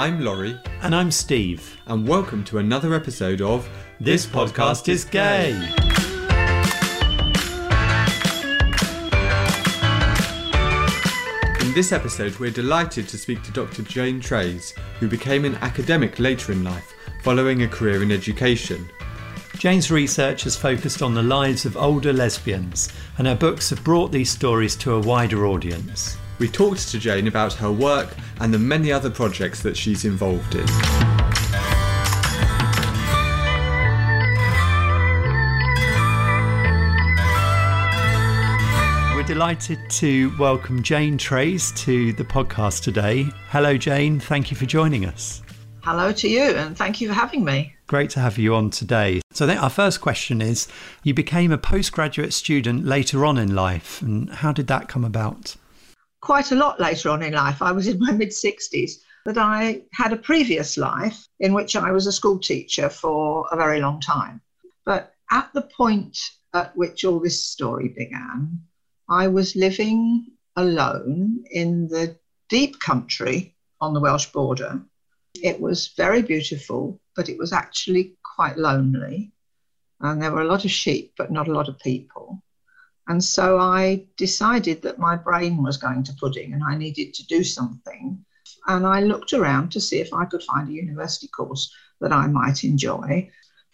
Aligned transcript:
I'm 0.00 0.24
Laurie, 0.24 0.58
And 0.80 0.94
I'm 0.94 1.10
Steve. 1.10 1.76
and 1.86 2.08
welcome 2.08 2.42
to 2.44 2.56
another 2.56 2.94
episode 2.94 3.42
of 3.42 3.68
This 4.00 4.24
podcast 4.24 4.88
is 4.88 5.04
gay. 5.04 5.50
In 11.60 11.74
this 11.74 11.92
episode, 11.92 12.34
we're 12.38 12.50
delighted 12.50 13.08
to 13.08 13.18
speak 13.18 13.42
to 13.42 13.52
Dr. 13.52 13.82
Jane 13.82 14.22
Traies, 14.22 14.72
who 15.00 15.06
became 15.06 15.44
an 15.44 15.56
academic 15.56 16.18
later 16.18 16.50
in 16.52 16.64
life, 16.64 16.94
following 17.22 17.62
a 17.62 17.68
career 17.68 18.02
in 18.02 18.10
education. 18.10 18.88
Jane's 19.58 19.90
research 19.90 20.44
has 20.44 20.56
focused 20.56 21.02
on 21.02 21.12
the 21.12 21.22
lives 21.22 21.66
of 21.66 21.76
older 21.76 22.14
lesbians, 22.14 22.88
and 23.18 23.26
her 23.26 23.36
books 23.36 23.68
have 23.68 23.84
brought 23.84 24.12
these 24.12 24.30
stories 24.30 24.76
to 24.76 24.94
a 24.94 25.00
wider 25.00 25.46
audience. 25.46 26.16
We 26.40 26.48
talked 26.48 26.88
to 26.88 26.98
Jane 26.98 27.28
about 27.28 27.52
her 27.52 27.70
work 27.70 28.16
and 28.40 28.52
the 28.52 28.58
many 28.58 28.90
other 28.90 29.10
projects 29.10 29.62
that 29.62 29.76
she's 29.76 30.06
involved 30.06 30.54
in. 30.54 30.64
We're 39.14 39.22
delighted 39.22 39.78
to 39.90 40.34
welcome 40.38 40.82
Jane 40.82 41.18
Traies 41.18 41.72
to 41.84 42.14
the 42.14 42.24
podcast 42.24 42.84
today. 42.84 43.26
Hello, 43.48 43.76
Jane. 43.76 44.18
Thank 44.18 44.50
you 44.50 44.56
for 44.56 44.64
joining 44.64 45.04
us. 45.04 45.42
Hello 45.82 46.10
to 46.10 46.26
you, 46.26 46.40
and 46.42 46.74
thank 46.74 47.02
you 47.02 47.08
for 47.08 47.14
having 47.14 47.44
me. 47.44 47.74
Great 47.86 48.08
to 48.10 48.20
have 48.20 48.38
you 48.38 48.54
on 48.54 48.70
today. 48.70 49.20
So, 49.32 49.44
I 49.44 49.48
think 49.48 49.62
our 49.62 49.68
first 49.68 50.00
question 50.00 50.40
is 50.40 50.68
you 51.02 51.12
became 51.12 51.52
a 51.52 51.58
postgraduate 51.58 52.32
student 52.32 52.86
later 52.86 53.26
on 53.26 53.36
in 53.36 53.54
life, 53.54 54.00
and 54.00 54.30
how 54.30 54.52
did 54.52 54.68
that 54.68 54.88
come 54.88 55.04
about? 55.04 55.56
Quite 56.20 56.52
a 56.52 56.56
lot 56.56 56.78
later 56.78 57.08
on 57.10 57.22
in 57.22 57.32
life, 57.32 57.62
I 57.62 57.72
was 57.72 57.88
in 57.88 57.98
my 57.98 58.12
mid 58.12 58.30
60s, 58.30 58.92
that 59.26 59.38
I 59.38 59.82
had 59.92 60.12
a 60.12 60.16
previous 60.16 60.76
life 60.76 61.26
in 61.40 61.52
which 61.52 61.76
I 61.76 61.92
was 61.92 62.06
a 62.06 62.12
school 62.12 62.38
teacher 62.38 62.88
for 62.88 63.46
a 63.50 63.56
very 63.56 63.80
long 63.80 64.00
time. 64.00 64.40
But 64.84 65.14
at 65.30 65.50
the 65.54 65.62
point 65.62 66.18
at 66.54 66.76
which 66.76 67.04
all 67.04 67.20
this 67.20 67.44
story 67.44 67.88
began, 67.88 68.60
I 69.08 69.28
was 69.28 69.56
living 69.56 70.26
alone 70.56 71.44
in 71.50 71.88
the 71.88 72.16
deep 72.48 72.78
country 72.80 73.54
on 73.80 73.94
the 73.94 74.00
Welsh 74.00 74.26
border. 74.26 74.82
It 75.34 75.60
was 75.60 75.88
very 75.96 76.22
beautiful, 76.22 77.00
but 77.14 77.28
it 77.28 77.38
was 77.38 77.52
actually 77.52 78.16
quite 78.36 78.58
lonely. 78.58 79.32
And 80.00 80.20
there 80.20 80.32
were 80.32 80.42
a 80.42 80.52
lot 80.52 80.64
of 80.64 80.70
sheep, 80.70 81.12
but 81.16 81.30
not 81.30 81.48
a 81.48 81.52
lot 81.52 81.68
of 81.68 81.78
people. 81.78 82.42
And 83.10 83.24
so 83.24 83.58
I 83.58 84.06
decided 84.16 84.82
that 84.82 85.00
my 85.00 85.16
brain 85.16 85.64
was 85.64 85.76
going 85.76 86.04
to 86.04 86.12
pudding 86.12 86.52
and 86.52 86.62
I 86.62 86.76
needed 86.76 87.12
to 87.14 87.26
do 87.26 87.42
something. 87.42 88.24
And 88.68 88.86
I 88.86 89.00
looked 89.00 89.32
around 89.32 89.72
to 89.72 89.80
see 89.80 89.98
if 89.98 90.14
I 90.14 90.26
could 90.26 90.44
find 90.44 90.68
a 90.68 90.72
university 90.72 91.26
course 91.26 91.74
that 92.00 92.12
I 92.12 92.28
might 92.28 92.62
enjoy. 92.62 93.28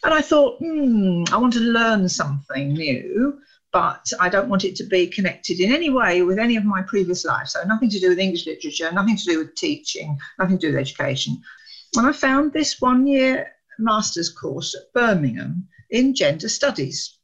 And 0.04 0.14
I 0.14 0.22
thought, 0.22 0.56
hmm, 0.58 1.24
I 1.30 1.36
want 1.36 1.52
to 1.52 1.60
learn 1.60 2.08
something 2.08 2.72
new, 2.72 3.38
but 3.74 4.10
I 4.18 4.30
don't 4.30 4.48
want 4.48 4.64
it 4.64 4.74
to 4.76 4.84
be 4.84 5.06
connected 5.06 5.60
in 5.60 5.70
any 5.70 5.90
way 5.90 6.22
with 6.22 6.38
any 6.38 6.56
of 6.56 6.64
my 6.64 6.80
previous 6.80 7.26
life. 7.26 7.48
So 7.48 7.62
nothing 7.64 7.90
to 7.90 8.00
do 8.00 8.08
with 8.08 8.18
English 8.18 8.46
literature, 8.46 8.90
nothing 8.90 9.18
to 9.18 9.24
do 9.24 9.38
with 9.40 9.54
teaching, 9.54 10.16
nothing 10.38 10.56
to 10.56 10.66
do 10.68 10.72
with 10.72 10.80
education. 10.80 11.42
And 11.94 12.06
I 12.06 12.12
found 12.12 12.54
this 12.54 12.80
one 12.80 13.06
year 13.06 13.52
master's 13.78 14.30
course 14.30 14.74
at 14.74 14.90
Birmingham 14.94 15.68
in 15.90 16.14
gender 16.14 16.48
studies. 16.48 17.15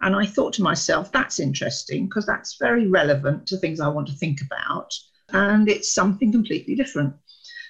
And 0.00 0.14
I 0.14 0.26
thought 0.26 0.52
to 0.54 0.62
myself, 0.62 1.10
that's 1.12 1.40
interesting 1.40 2.06
because 2.06 2.26
that's 2.26 2.58
very 2.58 2.86
relevant 2.86 3.46
to 3.48 3.56
things 3.56 3.80
I 3.80 3.88
want 3.88 4.08
to 4.08 4.14
think 4.14 4.40
about. 4.42 4.92
And 5.30 5.68
it's 5.68 5.94
something 5.94 6.30
completely 6.30 6.74
different. 6.74 7.14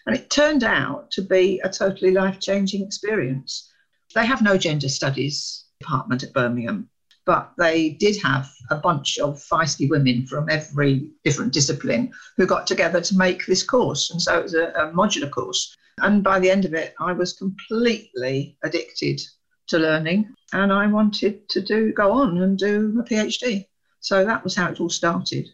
And 0.07 0.17
it 0.17 0.31
turned 0.31 0.65
out 0.65 1.11
to 1.13 1.23
be 1.23 1.61
a 1.65 1.69
totally 1.69 2.11
life 2.11 2.41
changing 2.41 2.83
experience. 2.83 3.71
They 4.15 4.27
have 4.27 4.43
no 4.43 4.59
gender 4.59 4.89
studies 4.89 5.65
department 5.81 6.23
at 6.23 6.33
Birmingham, 6.33 6.89
but 7.25 7.53
they 7.57 7.91
did 7.91 8.21
have 8.23 8.51
a 8.71 8.77
bunch 8.77 9.19
of 9.19 9.43
feisty 9.43 9.89
women 9.89 10.27
from 10.27 10.49
every 10.51 11.09
different 11.25 11.53
discipline 11.53 12.13
who 12.37 12.47
got 12.47 12.67
together 12.67 13.01
to 13.01 13.17
make 13.17 13.47
this 13.47 13.63
course. 13.63 14.11
And 14.11 14.21
so 14.21 14.39
it 14.39 14.43
was 14.43 14.55
a, 14.55 14.69
a 14.71 14.93
modular 14.93 15.31
course. 15.31 15.75
And 15.99 16.23
by 16.23 16.39
the 16.41 16.51
end 16.51 16.65
of 16.65 16.75
it, 16.75 16.95
I 17.01 17.13
was 17.13 17.33
completely 17.33 18.59
addicted 18.63 19.21
to 19.69 19.79
learning 19.79 20.35
and 20.53 20.73
I 20.73 20.87
wanted 20.87 21.49
to 21.51 21.63
do 21.63 21.93
go 21.93 22.13
on 22.13 22.39
and 22.39 22.59
do 22.59 22.97
a 23.01 23.03
PhD. 23.03 23.67
So 24.01 24.25
that 24.25 24.45
was 24.45 24.55
how 24.55 24.71
it 24.71 24.81
all 24.81 24.91
started. 24.91 25.49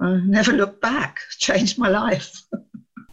I 0.00 0.20
never 0.24 0.52
looked 0.52 0.80
back, 0.80 1.20
changed 1.38 1.78
my 1.78 1.88
life. 1.88 2.42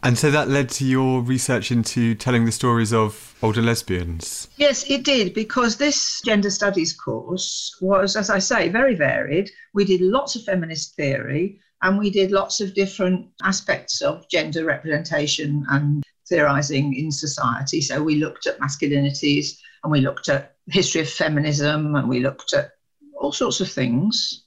And 0.02 0.16
so 0.16 0.30
that 0.30 0.48
led 0.48 0.68
to 0.68 0.84
your 0.84 1.20
research 1.20 1.72
into 1.72 2.14
telling 2.14 2.44
the 2.44 2.52
stories 2.52 2.92
of 2.92 3.34
older 3.42 3.62
lesbians. 3.62 4.46
Yes, 4.56 4.88
it 4.88 5.02
did, 5.02 5.34
because 5.34 5.78
this 5.78 6.20
gender 6.24 6.50
studies 6.50 6.92
course 6.92 7.76
was, 7.80 8.14
as 8.14 8.30
I 8.30 8.38
say, 8.38 8.68
very 8.68 8.94
varied. 8.94 9.50
We 9.74 9.84
did 9.84 10.00
lots 10.02 10.36
of 10.36 10.44
feminist 10.44 10.94
theory 10.94 11.58
and 11.82 11.98
we 11.98 12.10
did 12.10 12.30
lots 12.30 12.60
of 12.60 12.74
different 12.74 13.26
aspects 13.42 14.00
of 14.00 14.28
gender 14.28 14.64
representation 14.64 15.66
and 15.70 16.04
theorizing 16.28 16.94
in 16.94 17.10
society. 17.10 17.80
So 17.80 18.00
we 18.00 18.16
looked 18.16 18.46
at 18.46 18.60
masculinities 18.60 19.58
and 19.86 19.92
we 19.92 20.00
looked 20.00 20.28
at 20.28 20.56
history 20.66 21.00
of 21.00 21.08
feminism 21.08 21.94
and 21.94 22.08
we 22.08 22.18
looked 22.18 22.52
at 22.54 22.72
all 23.20 23.30
sorts 23.30 23.60
of 23.60 23.70
things, 23.70 24.42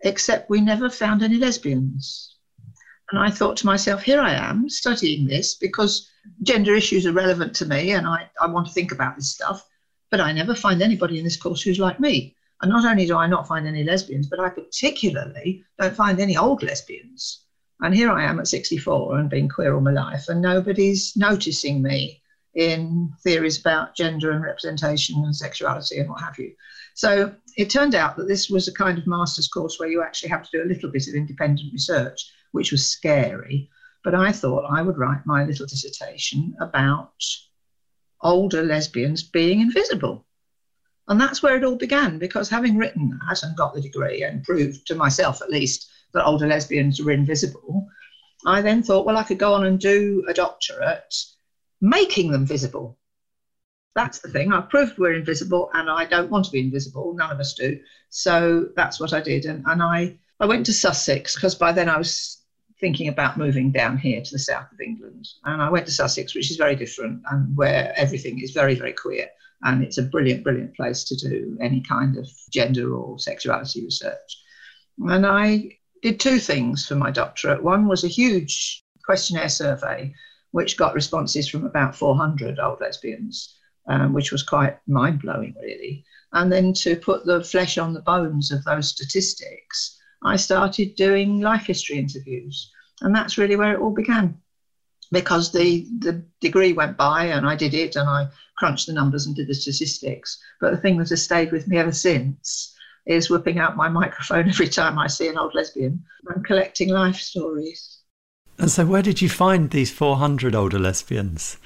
except 0.00 0.50
we 0.50 0.60
never 0.60 0.90
found 0.90 1.22
any 1.22 1.36
lesbians. 1.36 2.34
And 3.12 3.20
I 3.20 3.30
thought 3.30 3.56
to 3.58 3.66
myself, 3.66 4.02
here 4.02 4.20
I 4.20 4.32
am 4.32 4.68
studying 4.68 5.24
this 5.24 5.54
because 5.54 6.10
gender 6.42 6.74
issues 6.74 7.06
are 7.06 7.12
relevant 7.12 7.54
to 7.56 7.64
me 7.64 7.92
and 7.92 8.08
I, 8.08 8.28
I 8.40 8.48
want 8.48 8.66
to 8.66 8.72
think 8.72 8.90
about 8.90 9.14
this 9.14 9.30
stuff. 9.30 9.64
But 10.10 10.20
I 10.20 10.32
never 10.32 10.56
find 10.56 10.82
anybody 10.82 11.18
in 11.18 11.24
this 11.24 11.36
course 11.36 11.62
who's 11.62 11.78
like 11.78 12.00
me. 12.00 12.34
And 12.60 12.72
not 12.72 12.84
only 12.84 13.06
do 13.06 13.16
I 13.16 13.28
not 13.28 13.46
find 13.46 13.68
any 13.68 13.84
lesbians, 13.84 14.26
but 14.26 14.40
I 14.40 14.48
particularly 14.48 15.64
don't 15.78 15.94
find 15.94 16.18
any 16.18 16.36
old 16.36 16.64
lesbians. 16.64 17.44
And 17.82 17.94
here 17.94 18.10
I 18.10 18.24
am 18.24 18.40
at 18.40 18.48
64 18.48 19.16
and 19.16 19.30
being 19.30 19.48
queer 19.48 19.76
all 19.76 19.80
my 19.80 19.92
life, 19.92 20.28
and 20.28 20.42
nobody's 20.42 21.16
noticing 21.16 21.80
me 21.82 22.19
in 22.54 23.12
theories 23.22 23.60
about 23.60 23.94
gender 23.94 24.32
and 24.32 24.42
representation 24.42 25.22
and 25.24 25.34
sexuality 25.34 25.98
and 25.98 26.08
what 26.08 26.20
have 26.20 26.38
you. 26.38 26.52
So 26.94 27.34
it 27.56 27.70
turned 27.70 27.94
out 27.94 28.16
that 28.16 28.26
this 28.28 28.50
was 28.50 28.66
a 28.66 28.74
kind 28.74 28.98
of 28.98 29.06
master's 29.06 29.48
course 29.48 29.78
where 29.78 29.88
you 29.88 30.02
actually 30.02 30.30
have 30.30 30.42
to 30.42 30.50
do 30.52 30.64
a 30.64 30.68
little 30.68 30.90
bit 30.90 31.06
of 31.08 31.14
independent 31.14 31.72
research, 31.72 32.30
which 32.52 32.72
was 32.72 32.86
scary. 32.86 33.70
But 34.02 34.14
I 34.14 34.32
thought 34.32 34.70
I 34.70 34.82
would 34.82 34.98
write 34.98 35.26
my 35.26 35.44
little 35.44 35.66
dissertation 35.66 36.54
about 36.60 37.12
older 38.22 38.62
lesbians 38.62 39.22
being 39.22 39.60
invisible. 39.60 40.26
And 41.08 41.20
that's 41.20 41.42
where 41.42 41.56
it 41.56 41.64
all 41.64 41.76
began, 41.76 42.18
because 42.18 42.48
having 42.48 42.76
written 42.76 43.18
that 43.28 43.42
and 43.42 43.56
got 43.56 43.74
the 43.74 43.80
degree 43.80 44.22
and 44.22 44.44
proved 44.44 44.86
to 44.86 44.94
myself 44.94 45.42
at 45.42 45.50
least 45.50 45.90
that 46.14 46.24
older 46.24 46.46
lesbians 46.46 47.00
were 47.00 47.12
invisible, 47.12 47.86
I 48.46 48.62
then 48.62 48.82
thought, 48.82 49.06
well, 49.06 49.16
I 49.16 49.22
could 49.22 49.38
go 49.38 49.54
on 49.54 49.66
and 49.66 49.78
do 49.78 50.24
a 50.28 50.34
doctorate 50.34 51.14
making 51.80 52.30
them 52.30 52.46
visible. 52.46 52.98
That's 53.94 54.20
the 54.20 54.28
thing. 54.28 54.52
I've 54.52 54.70
proved 54.70 54.98
we're 54.98 55.14
invisible 55.14 55.70
and 55.74 55.90
I 55.90 56.04
don't 56.04 56.30
want 56.30 56.44
to 56.44 56.50
be 56.50 56.60
invisible. 56.60 57.14
None 57.14 57.30
of 57.30 57.40
us 57.40 57.54
do. 57.54 57.78
So 58.08 58.68
that's 58.76 59.00
what 59.00 59.12
I 59.12 59.20
did. 59.20 59.46
And, 59.46 59.64
and 59.66 59.82
I, 59.82 60.18
I 60.38 60.46
went 60.46 60.66
to 60.66 60.72
Sussex 60.72 61.34
because 61.34 61.54
by 61.54 61.72
then 61.72 61.88
I 61.88 61.98
was 61.98 62.42
thinking 62.80 63.08
about 63.08 63.36
moving 63.36 63.70
down 63.70 63.98
here 63.98 64.22
to 64.22 64.30
the 64.30 64.38
south 64.38 64.72
of 64.72 64.80
England. 64.80 65.28
And 65.44 65.60
I 65.60 65.68
went 65.68 65.86
to 65.86 65.92
Sussex, 65.92 66.34
which 66.34 66.50
is 66.50 66.56
very 66.56 66.76
different 66.76 67.22
and 67.30 67.56
where 67.56 67.92
everything 67.96 68.40
is 68.40 68.52
very, 68.52 68.74
very 68.74 68.92
queer. 68.92 69.26
And 69.62 69.82
it's 69.82 69.98
a 69.98 70.02
brilliant, 70.02 70.44
brilliant 70.44 70.74
place 70.74 71.04
to 71.04 71.16
do 71.16 71.58
any 71.60 71.82
kind 71.82 72.16
of 72.16 72.26
gender 72.50 72.94
or 72.94 73.18
sexuality 73.18 73.84
research. 73.84 74.42
And 74.98 75.26
I 75.26 75.78
did 76.02 76.18
two 76.18 76.38
things 76.38 76.86
for 76.86 76.94
my 76.94 77.10
doctorate. 77.10 77.62
One 77.62 77.86
was 77.86 78.04
a 78.04 78.08
huge 78.08 78.82
questionnaire 79.04 79.48
survey, 79.48 80.14
which 80.52 80.76
got 80.76 80.94
responses 80.94 81.48
from 81.48 81.64
about 81.64 81.94
400 81.94 82.58
old 82.58 82.80
lesbians, 82.80 83.56
um, 83.88 84.12
which 84.12 84.32
was 84.32 84.42
quite 84.42 84.78
mind 84.86 85.22
blowing, 85.22 85.54
really. 85.60 86.04
And 86.32 86.52
then 86.52 86.72
to 86.74 86.96
put 86.96 87.24
the 87.24 87.42
flesh 87.42 87.78
on 87.78 87.92
the 87.92 88.02
bones 88.02 88.50
of 88.50 88.64
those 88.64 88.88
statistics, 88.88 89.98
I 90.22 90.36
started 90.36 90.94
doing 90.96 91.40
life 91.40 91.66
history 91.66 91.98
interviews. 91.98 92.70
And 93.00 93.14
that's 93.14 93.38
really 93.38 93.56
where 93.56 93.74
it 93.74 93.80
all 93.80 93.90
began. 93.94 94.38
Because 95.12 95.50
the, 95.50 95.86
the 95.98 96.24
degree 96.40 96.72
went 96.72 96.96
by 96.96 97.26
and 97.26 97.46
I 97.46 97.56
did 97.56 97.74
it 97.74 97.96
and 97.96 98.08
I 98.08 98.28
crunched 98.56 98.86
the 98.86 98.92
numbers 98.92 99.26
and 99.26 99.34
did 99.34 99.48
the 99.48 99.54
statistics. 99.54 100.40
But 100.60 100.70
the 100.70 100.76
thing 100.76 100.98
that 100.98 101.08
has 101.08 101.24
stayed 101.24 101.50
with 101.50 101.66
me 101.66 101.78
ever 101.78 101.92
since 101.92 102.76
is 103.06 103.30
whipping 103.30 103.58
out 103.58 103.76
my 103.76 103.88
microphone 104.00 104.48
every 104.48 104.68
time 104.68 104.98
I 104.98 105.08
see 105.08 105.26
an 105.26 105.38
old 105.38 105.54
lesbian 105.54 106.04
and 106.28 106.44
collecting 106.44 106.90
life 106.90 107.16
stories. 107.16 107.99
And 108.60 108.70
so, 108.70 108.84
where 108.86 109.02
did 109.02 109.22
you 109.22 109.28
find 109.28 109.70
these 109.70 109.90
400 109.90 110.54
older 110.54 110.78
lesbians? 110.78 111.56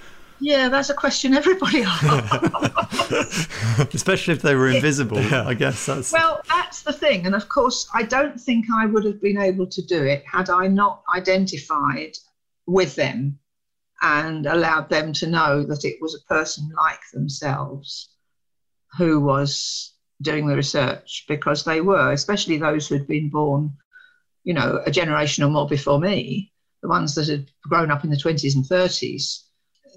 Yeah, 0.41 0.69
that's 0.69 0.91
a 0.91 0.95
question 0.95 1.35
everybody 1.35 1.83
asks. 1.87 3.49
Especially 3.95 4.35
if 4.35 4.43
they 4.43 4.55
were 4.55 4.69
invisible. 4.69 5.19
I 5.19 5.55
guess 5.55 5.87
that's. 5.87 6.13
well, 6.13 6.41
that's 6.49 6.83
the 6.83 6.93
thing. 6.93 7.27
And 7.27 7.35
of 7.35 7.49
course, 7.49 7.89
I 7.95 8.03
don't 8.03 8.41
think 8.41 8.67
I 8.73 8.87
would 8.87 9.05
have 9.05 9.21
been 9.23 9.39
able 9.39 9.67
to 9.67 9.83
do 9.83 10.05
it 10.05 10.25
had 10.27 10.51
I 10.51 10.69
not 10.69 11.03
identified 11.15 12.17
with 12.67 12.95
them 12.95 13.39
and 14.03 14.47
allowed 14.47 14.91
them 14.91 15.13
to 15.15 15.27
know 15.27 15.63
that 15.63 15.85
it 15.85 15.97
was 16.01 16.15
a 16.15 16.35
person 16.35 16.71
like 16.77 17.01
themselves 17.13 18.11
who 18.99 19.21
was 19.21 19.95
doing 20.23 20.47
the 20.47 20.57
research 20.57 21.25
because 21.29 21.65
they 21.65 21.81
were, 21.81 22.13
especially 22.13 22.59
those 22.59 22.89
who 22.89 22.97
had 22.97 23.07
been 23.07 23.31
born, 23.31 23.73
you 24.43 24.55
know, 24.55 24.81
a 24.85 24.91
generation 24.91 25.45
or 25.45 25.51
more 25.51 25.69
before 25.69 25.99
me, 25.99 26.53
the 26.85 26.89
ones 26.91 27.15
that 27.15 27.29
had 27.29 27.51
grown 27.63 27.91
up 27.91 28.05
in 28.05 28.11
the 28.11 28.17
20s 28.17 28.57
and 28.57 28.65
30s, 28.67 29.45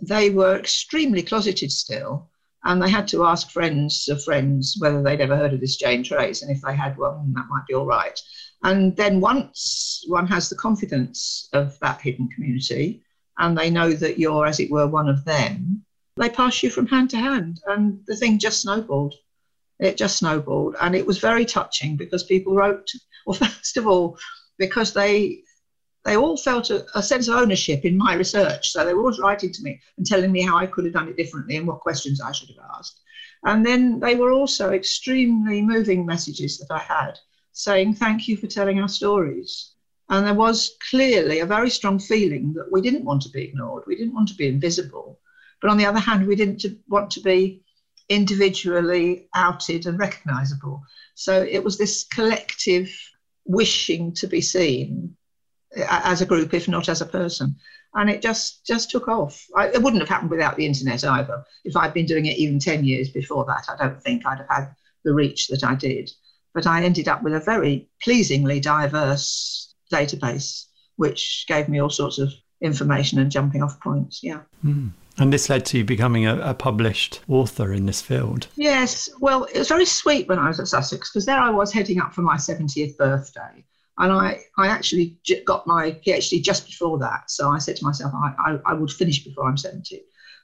they 0.02 0.30
were 0.30 0.58
extremely 0.58 1.22
closeted 1.22 1.70
still. 1.70 2.30
And 2.64 2.82
they 2.82 2.90
had 2.90 3.10
to 3.10 3.26
ask 3.26 3.52
friends 3.52 4.08
of 4.08 4.24
friends 4.24 4.78
whether 4.80 5.04
they'd 5.04 5.20
ever 5.20 5.36
heard 5.36 5.54
of 5.54 5.60
this 5.60 5.76
Jane 5.76 6.02
Traies. 6.02 6.42
And 6.42 6.50
if 6.50 6.62
they 6.62 6.74
had, 6.74 6.98
well, 6.98 7.26
that 7.36 7.48
might 7.50 7.68
be 7.68 7.74
all 7.74 7.86
right. 7.86 8.18
And 8.64 8.96
then 8.96 9.20
once 9.20 10.06
one 10.08 10.28
has 10.28 10.48
the 10.48 10.56
confidence 10.56 11.50
of 11.52 11.78
that 11.80 12.00
hidden 12.00 12.30
community 12.30 13.04
and 13.38 13.58
they 13.58 13.70
know 13.70 13.92
that 13.92 14.18
you're, 14.18 14.46
as 14.46 14.62
it 14.62 14.72
were, 14.72 14.88
one 14.88 15.10
of 15.10 15.26
them, 15.26 15.84
they 16.16 16.30
pass 16.30 16.64
you 16.64 16.70
from 16.70 16.88
hand 16.88 17.10
to 17.10 17.18
hand. 17.18 17.60
And 17.68 18.00
the 18.08 18.16
thing 18.16 18.40
just 18.40 18.62
snowballed. 18.62 19.14
It 19.80 19.98
just 19.98 20.20
snowballed. 20.20 20.78
And 20.80 20.96
it 20.96 21.06
was 21.06 21.20
very 21.20 21.44
touching 21.44 21.98
because 21.98 22.24
people 22.24 22.56
wrote, 22.56 22.90
well, 23.26 23.38
first 23.38 23.76
of 23.76 23.88
all, 23.88 24.18
because 24.58 24.94
they 24.94 25.44
they 26.08 26.16
all 26.16 26.38
felt 26.38 26.70
a, 26.70 26.86
a, 26.98 27.04
sense 27.04 27.28
of 27.28 27.36
ownership 27.36 27.84
in 27.84 27.98
my 27.98 28.14
research. 28.14 28.70
So 28.70 28.86
they 28.86 28.94
were 28.94 29.02
always 29.02 29.20
writing 29.20 29.52
to 29.52 29.62
me 29.62 29.82
and 29.98 30.06
telling 30.06 30.32
me 30.32 30.42
how 30.42 30.56
I 30.56 30.66
could 30.66 30.86
have 30.86 30.94
done 30.94 31.10
it 31.10 31.18
differently 31.18 31.58
and 31.58 31.68
what 31.68 31.82
questions 31.82 32.22
I 32.22 32.32
should 32.32 32.48
have 32.48 32.78
asked. 32.78 33.02
And 33.44 33.66
then 33.66 34.00
they 34.00 34.16
were 34.16 34.32
also 34.32 34.72
extremely 34.72 35.62
moving 35.62 36.06
messages 36.06 36.60
that 36.60 36.74
I 36.74 36.80
had 36.80 37.20
saying, 37.52 37.96
Thank 37.96 38.30
you 38.30 38.38
for 38.38 38.48
telling 38.48 38.80
our 38.80 38.88
stories. 38.88 39.74
And 40.08 40.26
there 40.26 40.34
was 40.34 40.78
clearly 40.90 41.42
a 41.42 41.46
very 41.46 41.70
strong 41.70 42.00
feeling 42.00 42.54
that 42.54 42.72
we 42.72 42.80
didn't 42.80 43.04
want 43.04 43.24
to 43.24 43.30
be 43.30 43.44
ignored, 43.44 43.84
we 43.86 43.98
didn't 43.98 44.16
want 44.16 44.30
to 44.30 44.36
be 44.36 44.48
invisible. 44.48 45.20
But 45.62 45.72
on 45.72 45.78
the 45.78 45.86
other 45.86 46.00
hand, 46.00 46.26
we 46.26 46.38
didn't 46.38 46.64
want 46.88 47.12
to 47.12 47.20
be 47.20 47.64
individually 48.08 49.28
outed 49.36 49.86
and 49.86 50.00
recognizable. 50.00 50.84
So 51.16 51.44
it 51.44 51.62
was 51.62 51.78
this 51.78 52.06
collective 52.06 52.90
wishing 53.44 54.14
to 54.14 54.28
be 54.28 54.40
seen 54.40 55.17
as 55.76 56.22
a 56.22 56.26
group, 56.26 56.54
if 56.54 56.68
not 56.68 56.90
as 56.90 57.02
a 57.02 57.06
person. 57.06 57.56
And 57.94 58.10
it 58.10 58.22
just 58.22 58.66
just 58.66 58.92
took 58.92 59.08
off. 59.08 59.46
I, 59.56 59.68
it 59.68 59.82
wouldn't 59.82 60.02
have 60.02 60.10
happened 60.10 60.32
without 60.32 60.56
the 60.56 60.66
internet 60.66 61.04
either. 61.04 61.44
If 61.64 61.76
I'd 61.76 61.94
been 61.94 62.06
doing 62.06 62.26
it 62.26 62.38
even 62.38 62.60
10 62.60 62.84
years 62.84 63.10
before 63.10 63.46
that, 63.46 63.66
I 63.70 63.76
don't 63.78 64.02
think 64.02 64.26
I'd 64.26 64.40
have 64.40 64.50
had 64.50 64.76
the 65.04 65.14
reach 65.14 65.48
that 65.48 65.64
I 65.64 65.76
did. 65.76 66.12
But 66.54 66.68
I 66.68 66.84
ended 66.84 67.08
up 67.08 67.24
with 67.24 67.34
a 67.34 67.40
very 67.40 67.90
pleasingly 68.02 68.60
diverse 68.60 69.74
database, 69.92 70.66
which 70.98 71.46
gave 71.48 71.70
me 71.70 71.82
all 71.82 71.90
sorts 71.90 72.18
of 72.18 72.34
information 72.62 73.20
and 73.20 73.32
jumping 73.32 73.64
off 73.64 73.80
points. 73.80 74.22
Yeah. 74.24 74.42
Mm. 74.66 74.92
And 75.20 75.34
this 75.34 75.50
led 75.50 75.66
to 75.68 75.80
you 75.80 75.84
becoming 75.84 76.28
a, 76.28 76.38
a, 76.42 76.54
published 76.54 77.22
author 77.28 77.74
in 77.74 77.88
this 77.88 78.02
field. 78.02 78.48
Yes. 78.56 79.10
Well, 79.20 79.46
it 79.46 79.58
was 79.58 79.68
very 79.68 79.86
sweet 79.86 80.28
when 80.28 80.38
I 80.38 80.48
was 80.48 80.60
at 80.60 80.68
Sussex 80.68 81.10
because 81.10 81.26
there 81.26 81.40
I 81.40 81.50
was 81.50 81.74
heading 81.74 82.00
up 82.00 82.14
for 82.14 82.22
my 82.22 82.36
70th 82.36 82.98
birthday. 82.98 83.64
And 84.00 84.12
I, 84.12 84.40
I 84.58 84.68
actually 84.68 85.18
got 85.46 85.66
my 85.66 86.00
PhD 86.06 86.42
just 86.42 86.68
before 86.68 87.00
that. 87.00 87.32
So 87.32 87.50
I 87.50 87.58
said 87.58 87.78
to 87.78 87.86
myself, 87.86 88.14
I, 88.14 88.34
I, 88.38 88.60
I 88.68 88.74
would 88.74 88.92
finish 88.92 89.24
before 89.24 89.46
I'm 89.46 89.58
70. 89.58 90.02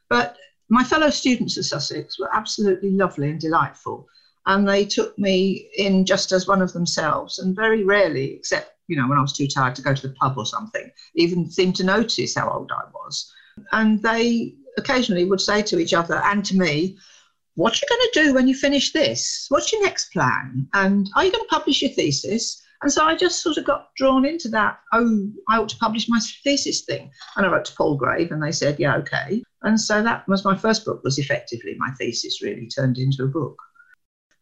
But 0.09 0.37
my 0.69 0.83
fellow 0.83 1.09
students 1.09 1.57
at 1.57 1.65
Sussex 1.65 2.19
were 2.19 2.29
absolutely 2.33 2.91
lovely 2.91 3.29
and 3.29 3.39
delightful. 3.39 4.07
And 4.45 4.67
they 4.67 4.85
took 4.85 5.17
me 5.19 5.69
in 5.77 6.05
just 6.05 6.31
as 6.31 6.47
one 6.47 6.61
of 6.61 6.73
themselves. 6.73 7.39
And 7.39 7.55
very 7.55 7.83
rarely, 7.83 8.33
except, 8.33 8.71
you 8.87 8.97
know, 8.97 9.07
when 9.07 9.17
I 9.17 9.21
was 9.21 9.33
too 9.33 9.47
tired 9.47 9.75
to 9.75 9.81
go 9.81 9.93
to 9.93 10.07
the 10.07 10.15
pub 10.15 10.37
or 10.37 10.45
something, 10.45 10.89
even 11.15 11.49
seemed 11.49 11.75
to 11.77 11.83
notice 11.83 12.35
how 12.35 12.49
old 12.49 12.71
I 12.71 12.83
was. 12.93 13.31
And 13.71 14.01
they 14.01 14.55
occasionally 14.77 15.25
would 15.25 15.41
say 15.41 15.61
to 15.61 15.79
each 15.79 15.93
other 15.93 16.21
and 16.25 16.43
to 16.45 16.57
me, 16.57 16.97
what 17.55 17.73
are 17.73 17.79
you 17.81 17.87
going 17.87 18.09
to 18.11 18.23
do 18.23 18.33
when 18.33 18.47
you 18.47 18.55
finish 18.55 18.91
this? 18.93 19.45
What's 19.49 19.71
your 19.71 19.83
next 19.83 20.11
plan? 20.11 20.67
And 20.73 21.09
are 21.15 21.23
you 21.23 21.31
going 21.31 21.43
to 21.43 21.55
publish 21.55 21.83
your 21.83 21.91
thesis? 21.91 22.63
And 22.83 22.91
so 22.91 23.05
I 23.05 23.15
just 23.15 23.41
sort 23.41 23.57
of 23.57 23.63
got 23.63 23.95
drawn 23.95 24.25
into 24.25 24.49
that. 24.49 24.77
Oh, 24.91 25.29
I 25.49 25.57
ought 25.57 25.69
to 25.69 25.77
publish 25.77 26.09
my 26.09 26.19
thesis 26.43 26.81
thing. 26.81 27.09
And 27.37 27.45
I 27.45 27.49
wrote 27.49 27.63
to 27.65 27.75
Palgrave 27.75 28.31
and 28.31 28.43
they 28.43 28.51
said, 28.51 28.77
yeah, 28.77 28.97
okay. 28.97 29.41
And 29.61 29.79
so 29.79 30.03
that 30.03 30.27
was 30.27 30.43
my 30.43 30.57
first 30.57 30.83
book, 30.83 31.01
was 31.01 31.17
effectively 31.17 31.75
my 31.77 31.91
thesis 31.97 32.41
really 32.41 32.67
turned 32.67 32.97
into 32.97 33.23
a 33.23 33.27
book. 33.27 33.57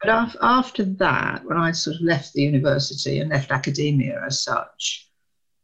But 0.01 0.35
after 0.41 0.83
that, 0.83 1.45
when 1.45 1.59
I 1.59 1.71
sort 1.71 1.97
of 1.97 2.01
left 2.01 2.33
the 2.33 2.41
university 2.41 3.19
and 3.19 3.29
left 3.29 3.51
academia 3.51 4.19
as 4.25 4.43
such, 4.43 5.07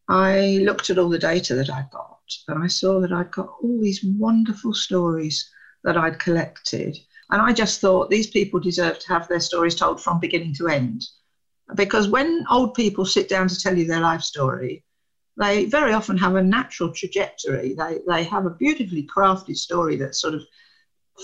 I 0.07 0.59
looked 0.61 0.91
at 0.91 0.99
all 0.99 1.09
the 1.09 1.17
data 1.17 1.55
that 1.55 1.71
I'd 1.71 1.89
got 1.91 2.19
and 2.47 2.63
I 2.63 2.67
saw 2.67 2.99
that 2.99 3.11
I'd 3.11 3.31
got 3.31 3.55
all 3.63 3.79
these 3.81 4.03
wonderful 4.03 4.75
stories 4.75 5.49
that 5.83 5.97
I'd 5.97 6.19
collected. 6.19 6.95
And 7.31 7.41
I 7.41 7.53
just 7.53 7.81
thought 7.81 8.11
these 8.11 8.27
people 8.27 8.59
deserve 8.59 8.99
to 8.99 9.07
have 9.09 9.27
their 9.27 9.39
stories 9.39 9.73
told 9.73 9.99
from 9.99 10.19
beginning 10.19 10.53
to 10.55 10.67
end. 10.67 11.03
Because 11.75 12.07
when 12.07 12.45
old 12.49 12.73
people 12.73 13.05
sit 13.05 13.29
down 13.29 13.47
to 13.47 13.59
tell 13.59 13.77
you 13.77 13.85
their 13.85 13.99
life 13.99 14.21
story, 14.21 14.83
they 15.37 15.65
very 15.65 15.93
often 15.93 16.17
have 16.17 16.35
a 16.35 16.41
natural 16.41 16.91
trajectory. 16.93 17.75
They, 17.75 17.99
they 18.07 18.23
have 18.23 18.45
a 18.45 18.51
beautifully 18.51 19.07
crafted 19.07 19.57
story 19.57 19.95
that's 19.95 20.21
sort 20.21 20.33
of 20.33 20.43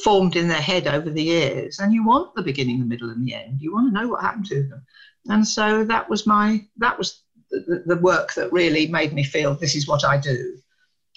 formed 0.04 0.36
in 0.36 0.48
their 0.48 0.62
head 0.62 0.88
over 0.88 1.10
the 1.10 1.24
years. 1.24 1.80
And 1.80 1.94
you 1.94 2.06
want 2.06 2.36
the 2.36 2.44
beginning, 2.44 2.80
the 2.80 2.86
middle, 2.86 3.10
and 3.10 3.26
the 3.26 3.36
end. 3.36 3.62
You 3.62 3.74
want 3.74 3.94
to 3.94 4.00
know 4.00 4.10
what 4.10 4.22
happened 4.22 4.46
to 4.48 4.64
them. 4.64 4.86
And 5.28 5.48
so 5.48 5.84
that 5.86 6.10
was 6.10 6.28
my 6.28 6.66
that 6.78 6.98
was 6.98 7.24
the, 7.50 7.84
the 7.86 7.98
work 7.98 8.34
that 8.34 8.52
really 8.52 8.88
made 8.88 9.14
me 9.14 9.24
feel 9.24 9.56
this 9.56 9.76
is 9.76 9.88
what 9.88 10.04
I 10.04 10.18
do 10.18 10.58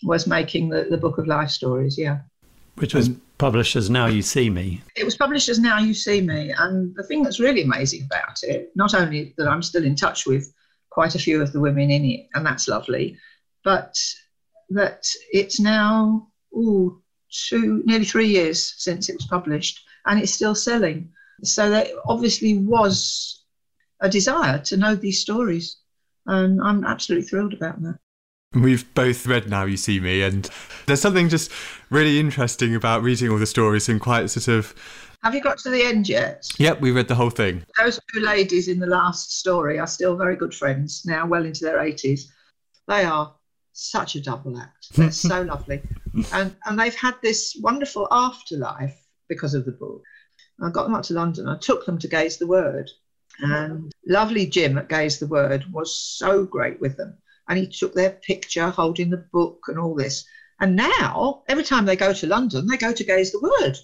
was 0.02 0.26
making 0.26 0.69
the, 0.69 0.87
the 0.90 0.99
book 0.99 1.19
of 1.19 1.26
life 1.26 1.50
stories. 1.50 1.99
Yeah. 1.99 2.20
Which 2.76 2.94
was 2.94 3.11
published 3.38 3.76
as 3.76 3.90
Now 3.90 4.06
You 4.06 4.23
See 4.23 4.50
Me. 4.50 4.82
It 4.96 5.05
was 5.05 5.17
published 5.17 5.49
as 5.49 5.58
Now 5.58 5.78
You 5.78 5.94
See 5.94 6.20
Me. 6.20 6.52
And 6.56 6.94
the 6.94 7.02
thing 7.02 7.23
that's 7.23 7.40
really 7.40 7.62
amazing 7.62 8.05
about 8.05 8.43
it, 8.43 8.70
not 8.75 8.94
only 8.94 9.34
that 9.38 9.49
I'm 9.49 9.62
still 9.62 9.84
in 9.84 9.96
touch 9.96 10.26
with 10.26 10.52
quite 10.90 11.14
a 11.14 11.19
few 11.19 11.43
of 11.43 11.52
the 11.52 11.61
women 11.61 11.90
in 11.90 12.05
it, 12.05 12.28
and 12.34 12.44
that's 12.44 12.69
lovely, 12.69 13.19
but 13.64 13.99
that 14.70 15.06
it's 15.32 15.61
now 15.61 16.28
ooh, 16.55 17.02
two, 17.31 17.82
nearly 17.84 18.05
three 18.05 18.28
years 18.28 18.75
since 18.78 19.08
it 19.08 19.17
was 19.17 19.26
published, 19.26 19.84
and 20.06 20.20
it's 20.20 20.32
still 20.32 20.55
selling. 20.55 21.11
So 21.42 21.68
there 21.68 21.88
obviously 22.06 22.59
was 22.59 23.45
a 24.00 24.09
desire 24.09 24.59
to 24.59 24.76
know 24.76 24.95
these 24.95 25.21
stories, 25.21 25.78
and 26.26 26.61
I'm 26.62 26.85
absolutely 26.85 27.28
thrilled 27.28 27.54
about 27.54 27.80
that. 27.83 27.99
We've 28.56 28.92
both 28.94 29.26
read 29.26 29.50
Now 29.50 29.66
You 29.66 29.76
See 29.76 30.00
Me, 30.00 30.22
and 30.22 30.48
there's 30.86 31.02
something 31.02 31.28
just 31.28 31.52
really 31.90 32.18
interesting 32.18 32.75
about 32.75 33.02
reading 33.02 33.30
all 33.30 33.36
the 33.36 33.46
stories 33.46 33.88
and 33.88 34.00
quite 34.00 34.30
sort 34.30 34.48
of. 34.48 34.75
Have 35.22 35.34
you 35.34 35.42
got 35.42 35.58
to 35.58 35.70
the 35.70 35.82
end 35.82 36.08
yet? 36.08 36.48
Yep, 36.58 36.80
we 36.80 36.90
read 36.90 37.08
the 37.08 37.14
whole 37.14 37.28
thing. 37.28 37.64
Those 37.78 38.00
two 38.14 38.20
ladies 38.20 38.68
in 38.68 38.78
the 38.78 38.86
last 38.86 39.38
story 39.38 39.78
are 39.78 39.86
still 39.86 40.16
very 40.16 40.36
good 40.36 40.54
friends, 40.54 41.02
now 41.04 41.26
well 41.26 41.44
into 41.44 41.64
their 41.66 41.78
80s. 41.78 42.28
They 42.88 43.04
are 43.04 43.34
such 43.72 44.14
a 44.14 44.22
double 44.22 44.58
act. 44.58 44.94
They're 44.94 45.10
so 45.10 45.42
lovely. 45.42 45.82
And, 46.32 46.56
and 46.64 46.78
they've 46.78 46.94
had 46.94 47.16
this 47.22 47.58
wonderful 47.60 48.08
afterlife 48.10 48.98
because 49.28 49.52
of 49.52 49.66
the 49.66 49.72
book. 49.72 50.02
I 50.62 50.70
got 50.70 50.84
them 50.84 50.94
up 50.94 51.02
to 51.04 51.14
London. 51.14 51.46
I 51.46 51.58
took 51.58 51.84
them 51.84 51.98
to 51.98 52.08
Gay's 52.08 52.38
the 52.38 52.46
Word. 52.46 52.90
And 53.40 53.92
lovely 54.06 54.46
Jim 54.46 54.78
at 54.78 54.88
Gay's 54.88 55.18
the 55.18 55.26
Word 55.26 55.66
was 55.70 55.94
so 55.94 56.46
great 56.46 56.80
with 56.80 56.96
them 56.96 57.18
and 57.48 57.58
he 57.58 57.66
took 57.66 57.94
their 57.94 58.10
picture 58.10 58.70
holding 58.70 59.10
the 59.10 59.26
book 59.32 59.64
and 59.68 59.78
all 59.78 59.94
this. 59.94 60.26
And 60.60 60.76
now, 60.76 61.42
every 61.48 61.64
time 61.64 61.84
they 61.84 61.96
go 61.96 62.12
to 62.12 62.26
London, 62.26 62.66
they 62.66 62.76
go 62.76 62.92
to 62.92 63.04
Gay's 63.04 63.32
the 63.32 63.40
Word. 63.40 63.76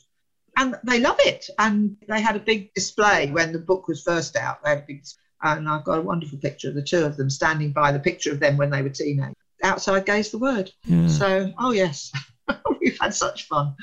And 0.57 0.76
they 0.85 1.00
love 1.00 1.16
it. 1.21 1.49
And 1.59 1.97
they 2.09 2.21
had 2.21 2.37
a 2.37 2.40
big 2.40 2.73
display 2.75 3.31
when 3.31 3.52
the 3.52 3.59
book 3.59 3.88
was 3.88 4.02
first 4.02 4.37
out. 4.37 4.62
They 4.62 4.71
had 4.71 4.78
a 4.78 4.85
big, 4.87 5.04
and 5.42 5.69
I've 5.69 5.85
got 5.85 5.99
a 5.99 6.02
wonderful 6.02 6.38
picture 6.38 6.69
of 6.69 6.75
the 6.75 6.83
two 6.83 7.04
of 7.04 7.16
them 7.16 7.31
standing 7.31 7.73
by 7.73 7.92
the 7.92 7.99
picture 7.99 8.33
of 8.33 8.40
them 8.40 8.57
when 8.57 8.71
they 8.71 8.83
were 8.83 8.90
teenagers 8.90 9.35
outside 9.62 10.07
Gay's 10.07 10.31
the 10.31 10.38
Word. 10.38 10.71
Yeah. 10.85 11.07
So, 11.09 11.52
oh 11.59 11.73
yes, 11.73 12.12
we've 12.81 12.99
had 13.00 13.14
such 13.14 13.49
fun. 13.49 13.75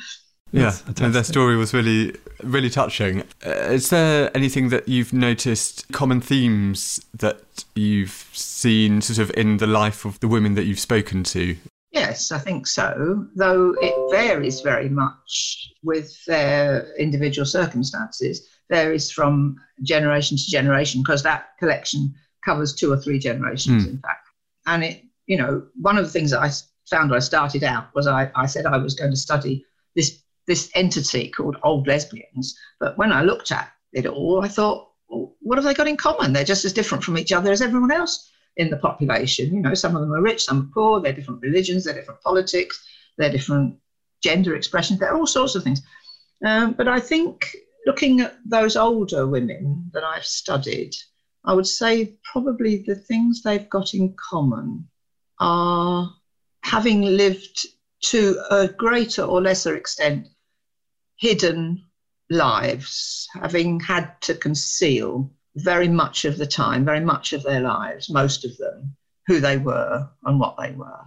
Yeah, 0.52 0.76
and 0.88 1.14
their 1.14 1.24
story 1.24 1.56
was 1.56 1.74
really, 1.74 2.16
really 2.44 2.70
touching. 2.70 3.22
Uh, 3.46 3.50
is 3.50 3.90
there 3.90 4.36
anything 4.36 4.70
that 4.70 4.88
you've 4.88 5.14
noticed, 5.14 5.86
common 5.92 6.22
themes 6.22 7.04
that 7.14 7.42
you've 7.76 8.28
seen 8.34 9.02
sort 9.02 9.20
of 9.20 9.32
in 9.38 9.58
the 9.58 9.68
life 9.68 10.06
of 10.06 10.20
the 10.22 10.28
women 10.28 10.56
that 10.56 10.64
you've 10.64 10.80
spoken 10.80 11.24
to? 11.26 11.56
Yes, 11.92 12.32
I 12.32 12.40
think 12.40 12.68
so, 12.68 13.28
though 13.36 13.76
it 13.82 13.94
varies 14.12 14.62
very 14.62 14.90
much 14.90 15.72
with 15.84 16.24
their 16.26 16.94
individual 16.98 17.46
circumstances, 17.46 18.48
varies 18.70 19.12
from 19.12 19.56
generation 19.82 20.38
to 20.38 20.44
generation, 20.48 21.02
because 21.02 21.24
that 21.24 21.50
collection 21.60 22.14
covers 22.46 22.74
two 22.74 22.92
or 22.92 22.98
three 22.98 23.20
generations, 23.20 23.86
mm. 23.86 23.90
in 23.90 23.98
fact. 24.00 24.28
And 24.66 24.84
it, 24.84 25.04
you 25.26 25.38
know, 25.38 25.64
one 25.82 25.98
of 25.98 26.06
the 26.06 26.12
things 26.12 26.32
that 26.32 26.42
I 26.42 26.52
found 26.90 27.10
when 27.10 27.18
I 27.18 27.22
started 27.22 27.64
out 27.64 27.94
was 27.96 28.08
I, 28.08 28.32
I 28.36 28.46
said 28.46 28.66
I 28.66 28.78
was 28.78 28.94
going 28.94 29.12
to 29.12 29.18
study 29.18 29.66
this 29.96 30.22
this 30.50 30.70
entity 30.74 31.30
called 31.30 31.56
old 31.64 31.88
lesbians. 31.88 32.58
But 32.80 32.98
when 32.98 33.14
I 33.14 33.22
looked 33.22 33.52
at 33.52 33.72
it 33.94 34.08
all, 34.08 34.42
I 34.42 34.48
thought, 34.48 34.90
well, 35.08 35.36
what 35.42 35.60
have 35.60 35.64
they 35.64 35.76
got 35.76 35.88
in 35.88 35.96
common? 35.96 36.34
They're 36.34 36.44
just 36.44 36.66
as 36.66 36.74
different 36.74 37.04
from 37.04 37.20
each 37.20 37.32
other 37.32 37.52
as 37.52 37.62
everyone 37.62 37.92
else 37.92 38.32
in 38.58 38.72
the 38.72 38.78
population. 38.78 39.54
You 39.54 39.62
know, 39.62 39.76
some 39.76 39.96
of 39.96 40.02
them 40.02 40.12
are 40.12 40.24
rich, 40.24 40.44
some 40.44 40.62
are 40.62 40.74
poor, 40.74 41.02
they're 41.02 41.14
different 41.14 41.44
religions, 41.44 41.86
they're 41.86 41.94
different 41.94 42.22
politics. 42.22 42.84
they're 43.18 43.32
different 43.32 43.76
gender 44.24 44.56
expressions, 44.56 45.00
they're 45.00 45.16
all 45.16 45.28
sorts 45.28 45.56
of 45.56 45.64
things. 45.64 45.82
Um, 46.44 46.74
but 46.74 46.88
I 46.88 47.00
think 47.00 47.56
looking 47.86 48.22
at 48.22 48.38
those 48.46 48.76
older 48.76 49.28
women 49.28 49.92
that 49.94 50.04
I've 50.04 50.26
studied, 50.26 50.96
I 51.46 51.54
would 51.54 51.68
say 51.68 52.16
probably 52.24 52.84
the 52.88 52.96
things 52.96 53.44
they've 53.44 53.70
got 53.70 53.94
in 53.94 54.16
common 54.32 54.88
are 55.40 56.12
having 56.64 57.02
lived 57.02 57.68
to 58.02 58.42
a 58.50 58.68
greater 58.68 59.24
or 59.24 59.42
lesser 59.42 59.76
extent 59.76 60.28
hidden 61.20 61.84
lives, 62.30 63.28
having 63.34 63.80
had 63.80 64.20
to 64.22 64.34
conceal 64.34 65.30
very 65.56 65.88
much 65.88 66.26
of 66.26 66.38
the 66.38 66.48
time, 66.48 66.86
very 66.86 67.00
much 67.00 67.34
of 67.34 67.44
their 67.44 67.60
lives, 67.62 68.10
most 68.10 68.46
of 68.46 68.56
them, 68.58 68.96
who 69.28 69.40
they 69.40 69.58
were 69.58 70.10
and 70.24 70.40
what 70.40 70.56
they 70.58 70.72
were. 70.72 71.04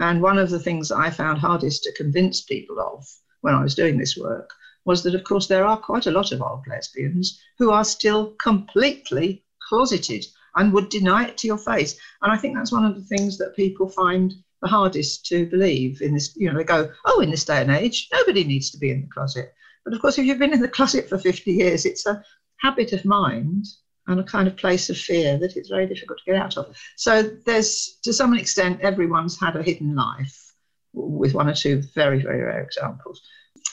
And 0.00 0.20
one 0.20 0.38
of 0.38 0.50
the 0.50 0.60
things 0.60 0.92
I 0.92 1.10
found 1.10 1.38
hardest 1.38 1.82
to 1.84 1.92
convince 1.92 2.42
people 2.42 2.78
of 2.78 3.06
when 3.40 3.54
I 3.54 3.62
was 3.62 3.74
doing 3.74 3.98
this 3.98 4.16
work 4.16 4.50
was 4.84 5.02
that, 5.02 5.14
of 5.14 5.24
course, 5.24 5.46
there 5.46 5.64
are 5.64 5.76
quite 5.76 6.06
a 6.06 6.10
lot 6.10 6.30
of 6.32 6.42
old 6.42 6.66
lesbians 6.68 7.40
who 7.58 7.70
are 7.70 7.84
still 7.84 8.34
completely 8.42 9.42
closeted 9.68 10.24
and 10.56 10.72
would 10.72 10.88
deny 10.88 11.26
it 11.26 11.38
to 11.38 11.46
your 11.46 11.58
face. 11.58 11.98
And 12.22 12.32
I 12.32 12.36
think 12.36 12.54
that's 12.54 12.72
one 12.72 12.84
of 12.84 12.94
the 12.94 13.02
things 13.02 13.38
that 13.38 13.56
people 13.56 13.88
find 13.88 14.34
the 14.62 14.68
hardest 14.68 15.26
to 15.26 15.46
believe 15.46 16.02
in 16.02 16.14
this. 16.14 16.34
You 16.36 16.50
know, 16.50 16.58
they 16.58 16.64
go, 16.64 16.90
oh, 17.06 17.20
in 17.20 17.30
this 17.30 17.44
day 17.44 17.60
and 17.60 17.70
age, 17.70 18.08
nobody 18.12 18.44
needs 18.44 18.70
to 18.70 18.78
be 18.78 18.90
in 18.90 19.02
the 19.02 19.08
closet. 19.08 19.52
But 19.84 19.94
of 19.94 20.00
course, 20.00 20.18
if 20.18 20.26
you've 20.26 20.38
been 20.38 20.52
in 20.52 20.60
the 20.60 20.68
closet 20.68 21.08
for 21.08 21.18
50 21.18 21.50
years, 21.50 21.86
it's 21.86 22.06
a 22.06 22.22
habit 22.60 22.92
of 22.92 23.04
mind 23.04 23.64
and 24.06 24.20
a 24.20 24.24
kind 24.24 24.48
of 24.48 24.56
place 24.56 24.90
of 24.90 24.96
fear 24.96 25.38
that 25.38 25.56
it's 25.56 25.68
very 25.68 25.86
difficult 25.86 26.18
to 26.18 26.32
get 26.32 26.40
out 26.40 26.56
of. 26.56 26.76
So 26.96 27.22
there's, 27.22 27.98
to 28.02 28.12
some 28.12 28.34
extent, 28.34 28.80
everyone's 28.80 29.38
had 29.38 29.56
a 29.56 29.62
hidden 29.62 29.94
life, 29.94 30.54
with 30.92 31.34
one 31.34 31.48
or 31.48 31.54
two 31.54 31.82
very, 31.94 32.20
very 32.22 32.42
rare 32.42 32.62
examples. 32.62 33.20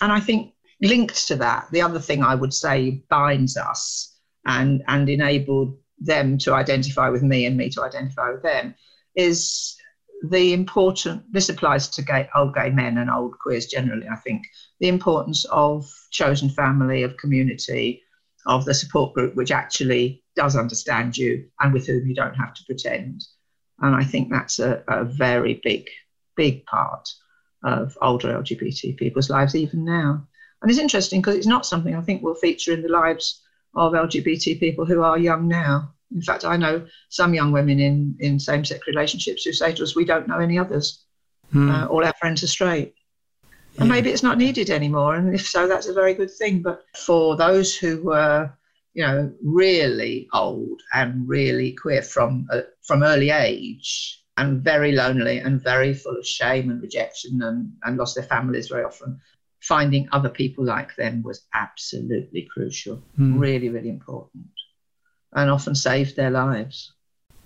And 0.02 0.12
I 0.12 0.20
think 0.20 0.54
linked 0.82 1.28
to 1.28 1.36
that, 1.38 1.68
the 1.72 1.82
other 1.82 2.00
thing 2.00 2.24
I 2.24 2.36
would 2.36 2.54
say 2.54 3.04
binds 3.10 3.58
us 3.58 4.18
and 4.46 4.84
and 4.88 5.10
enabled 5.10 5.78
them 6.00 6.38
to 6.40 6.54
identify 6.54 7.10
with 7.10 7.24
me 7.24 7.46
and 7.46 7.58
me 7.58 7.70
to 7.70 7.84
identify 7.84 8.32
with 8.32 8.44
them 8.44 8.76
is 9.16 9.78
the 10.30 10.54
important 10.54 11.24
this 11.32 11.50
applies 11.50 11.88
to 11.90 12.02
gay, 12.02 12.28
old 12.36 12.54
gay 12.54 12.70
men 12.70 12.98
and 12.98 13.10
old 13.10 13.38
queers 13.40 13.66
generally 13.66 14.08
i 14.08 14.16
think. 14.16 14.44
The 14.80 14.88
importance 14.88 15.46
of 15.46 15.86
chosen 16.12 16.50
family 16.50 17.04
of 17.04 17.18
community 17.18 18.02
of 18.46 18.66
the 18.66 18.74
support 18.74 19.14
group 19.14 19.36
which 19.36 19.52
actually 19.52 20.24
does 20.36 20.56
understand 20.56 21.18
you 21.18 21.46
and 21.60 21.74
with 21.74 21.88
whom 21.88 22.06
you 22.08 22.14
don't 22.14 22.36
have 22.36 22.54
to 22.54 22.64
pretend. 22.66 23.24
And 23.80 23.96
i 23.96 24.04
think 24.04 24.30
that's 24.30 24.60
a, 24.60 24.84
a 24.88 25.04
very 25.04 25.60
big 25.64 25.88
big 26.36 26.66
part 26.66 27.08
of 27.64 27.98
older 28.02 28.34
lgbt 28.34 28.98
people's 28.98 29.30
lives 29.30 29.56
even 29.56 29.84
now. 29.86 30.28
And 30.62 30.72
it's 30.72 30.80
interesting 30.80 31.22
because 31.22 31.36
it's 31.36 31.48
not 31.48 31.66
something 31.66 31.96
i 31.96 32.02
think 32.02 32.22
will 32.22 32.36
feature 32.36 32.74
in 32.74 32.82
the 32.82 32.90
lives 32.90 33.42
of 33.76 33.94
lgbt 33.94 34.60
people 34.60 34.86
who 34.86 35.02
are 35.02 35.18
young 35.18 35.48
now 35.48 35.95
in 36.14 36.22
fact, 36.22 36.46
I 36.46 36.58
know 36.58 36.86
some 37.10 37.34
young 37.34 37.52
women 37.52 37.80
in, 37.80 38.16
in 38.20 38.40
same 38.40 38.64
sex 38.64 38.88
relationships 38.88 39.44
who 39.44 39.54
say 39.54 39.74
to 39.74 39.84
us, 39.84 39.96
We 39.96 40.06
don't 40.06 40.28
know 40.28 40.40
any 40.40 40.58
others. 40.58 41.06
Hmm. 41.52 41.70
Uh, 41.70 41.86
all 41.88 42.04
our 42.04 42.14
friends 42.20 42.44
are 42.44 42.48
straight. 42.48 42.94
Yeah. 43.74 43.82
And 43.82 43.90
maybe 43.90 44.10
it's 44.12 44.24
not 44.24 44.38
needed 44.38 44.70
anymore. 44.70 45.16
And 45.16 45.34
if 45.34 45.48
so, 45.48 45.68
that's 45.68 45.88
a 45.88 45.94
very 45.94 46.14
good 46.14 46.32
thing. 46.32 46.62
But 46.62 46.84
for 46.96 47.36
those 47.36 47.76
who 47.76 48.04
were, 48.04 48.52
you 48.94 49.06
know, 49.06 49.32
really 49.44 50.28
old 50.34 50.82
and 50.94 51.28
really 51.28 51.74
queer 51.74 52.02
from, 52.02 52.48
uh, 52.52 52.62
from 52.84 53.04
early 53.04 53.32
age 53.32 54.24
and 54.38 54.62
very 54.62 54.92
lonely 54.92 55.40
and 55.40 55.62
very 55.62 55.94
full 55.94 56.18
of 56.18 56.26
shame 56.26 56.70
and 56.70 56.82
rejection 56.82 57.42
and, 57.42 57.72
and 57.84 57.98
lost 57.98 58.16
their 58.16 58.24
families 58.24 58.70
very 58.70 58.84
often, 58.84 59.20
finding 59.62 60.08
other 60.12 60.30
people 60.30 60.64
like 60.64 60.96
them 60.96 61.22
was 61.24 61.46
absolutely 61.54 62.48
crucial, 62.54 63.04
hmm. 63.18 63.38
really, 63.38 63.70
really 63.70 63.90
important 63.90 64.46
and 65.36 65.52
often 65.52 65.76
saved 65.76 66.16
their 66.16 66.32
lives. 66.32 66.92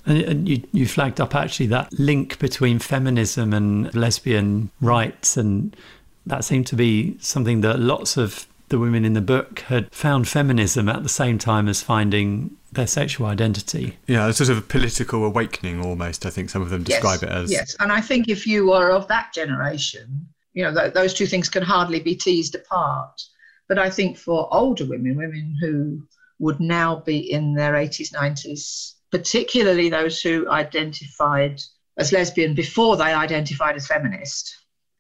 And 0.06 0.48
you, 0.48 0.64
you 0.72 0.88
flagged 0.88 1.20
up 1.20 1.36
actually 1.36 1.68
that 1.68 1.92
link 2.00 2.40
between 2.40 2.80
feminism 2.80 3.54
and 3.54 3.94
lesbian 3.94 4.72
rights, 4.82 5.36
and 5.36 5.76
that 6.26 6.44
seemed 6.44 6.68
to 6.68 6.76
be 6.76 7.18
something 7.20 7.62
that 7.62 7.80
lots 7.80 8.16
of 8.16 8.48
the 8.70 8.80
women 8.80 9.04
in 9.04 9.14
the 9.14 9.22
book 9.22 9.62
had 9.62 9.94
found 9.94 10.28
feminism 10.28 10.88
at 10.88 11.04
the 11.04 11.10
same 11.10 11.38
time 11.38 11.68
as 11.68 11.82
finding 11.82 12.56
their 12.72 12.88
sexual 12.88 13.28
identity. 13.28 13.98
Yeah, 14.08 14.28
a 14.28 14.34
sort 14.34 14.50
of 14.50 14.60
a 14.60 14.62
political 14.62 15.26
awakening 15.26 15.84
almost, 15.84 16.26
I 16.26 16.30
think 16.30 16.50
some 16.50 16.62
of 16.62 16.70
them 16.70 16.84
describe 16.84 17.22
yes, 17.22 17.24
it 17.24 17.30
as. 17.30 17.52
Yes, 17.52 17.76
and 17.80 17.92
I 17.92 18.00
think 18.00 18.30
if 18.30 18.46
you 18.46 18.72
are 18.72 18.92
of 18.92 19.08
that 19.08 19.34
generation, 19.34 20.28
you 20.54 20.64
know, 20.64 20.74
th- 20.74 20.94
those 20.94 21.14
two 21.14 21.26
things 21.26 21.50
can 21.50 21.64
hardly 21.64 22.00
be 22.00 22.16
teased 22.16 22.56
apart. 22.56 23.22
But 23.68 23.80
I 23.80 23.90
think 23.90 24.18
for 24.18 24.48
older 24.52 24.86
women, 24.86 25.16
women 25.16 25.56
who 25.60 26.08
would 26.40 26.60
now 26.60 27.04
be 27.06 27.32
in 27.32 27.54
their 27.54 27.74
80s, 27.74 28.14
90s, 28.14 28.94
particularly 29.12 29.90
those 29.90 30.22
who 30.22 30.50
identified 30.50 31.62
as 31.98 32.14
lesbian 32.14 32.56
before 32.56 32.96
they 32.96 33.14
identified 33.14 33.76
as 33.76 33.88
feminist, 33.88 34.56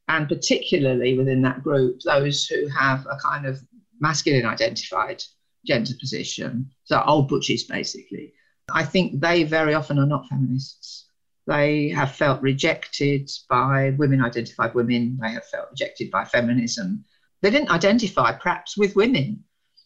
and 0.10 0.28
particularly 0.28 1.18
within 1.18 1.42
that 1.42 1.64
group, 1.64 2.00
those 2.02 2.46
who 2.46 2.68
have 2.68 3.08
a 3.10 3.16
kind 3.18 3.46
of 3.46 3.62
masculine 4.02 4.46
identified 4.46 5.24
gender 5.66 5.94
position, 6.00 6.70
so 6.84 7.02
old 7.06 7.30
butchies 7.30 7.64
basically. 7.64 8.34
I 8.72 8.84
think 8.84 9.20
they 9.20 9.44
very 9.44 9.74
often 9.74 9.98
are 9.98 10.06
not 10.06 10.28
feminists. 10.28 11.08
They 11.48 11.90
have 11.90 12.12
felt 12.12 12.42
rejected 12.42 13.30
by 13.50 13.92
women 13.98 14.24
identified 14.24 14.76
women, 14.76 15.18
they 15.22 15.32
have 15.32 15.46
felt 15.46 15.70
rejected 15.72 16.12
by 16.12 16.26
feminism. 16.26 17.04
They 17.42 17.50
didn't 17.50 17.72
identify 17.72 18.34
perhaps 18.34 18.78
with 18.78 18.96
women 18.96 19.44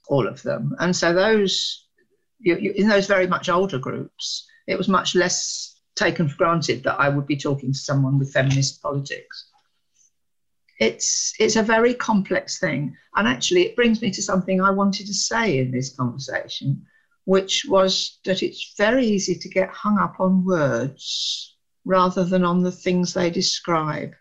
all 0.08 0.28
of 0.28 0.42
them. 0.44 0.76
And 0.80 0.96
so 0.96 1.14
those, 1.14 1.88
you, 2.40 2.58
you, 2.58 2.72
in 2.76 2.88
those 2.88 3.08
very 3.08 3.28
much 3.28 3.50
older 3.50 3.80
groups, 3.80 4.48
it 4.68 4.78
was 4.78 4.88
much 4.88 5.16
less 5.16 5.80
taken 5.96 6.28
for 6.28 6.38
granted 6.38 6.84
that 6.84 7.00
I 7.00 7.10
would 7.10 7.28
be 7.28 7.38
talking 7.38 7.72
to 7.72 7.78
someone 7.78 8.18
with 8.20 8.34
feminist 8.34 8.82
politics. 8.82 9.48
It's, 10.80 11.34
it's 11.40 11.56
a 11.56 11.64
very 11.64 11.94
complex 11.94 12.60
thing. 12.60 12.98
And 13.16 13.28
actually, 13.28 13.62
it 13.62 13.76
brings 13.76 14.02
me 14.02 14.12
to 14.12 14.22
something 14.22 14.60
I 14.60 14.72
wanted 14.72 15.08
to 15.08 15.14
say 15.14 15.60
in 15.60 15.72
this 15.72 15.96
conversation, 15.96 16.86
which 17.26 17.66
was 17.70 18.20
that 18.26 18.44
it's 18.44 18.74
very 18.78 19.06
easy 19.06 19.36
to 19.36 19.50
get 19.50 19.70
hung 19.70 20.00
up 20.00 20.20
on 20.20 20.46
words 20.46 21.56
rather 21.86 22.24
than 22.24 22.44
on 22.44 22.64
the 22.64 22.72
things 22.72 23.14
they 23.14 23.30
describe. 23.30 24.14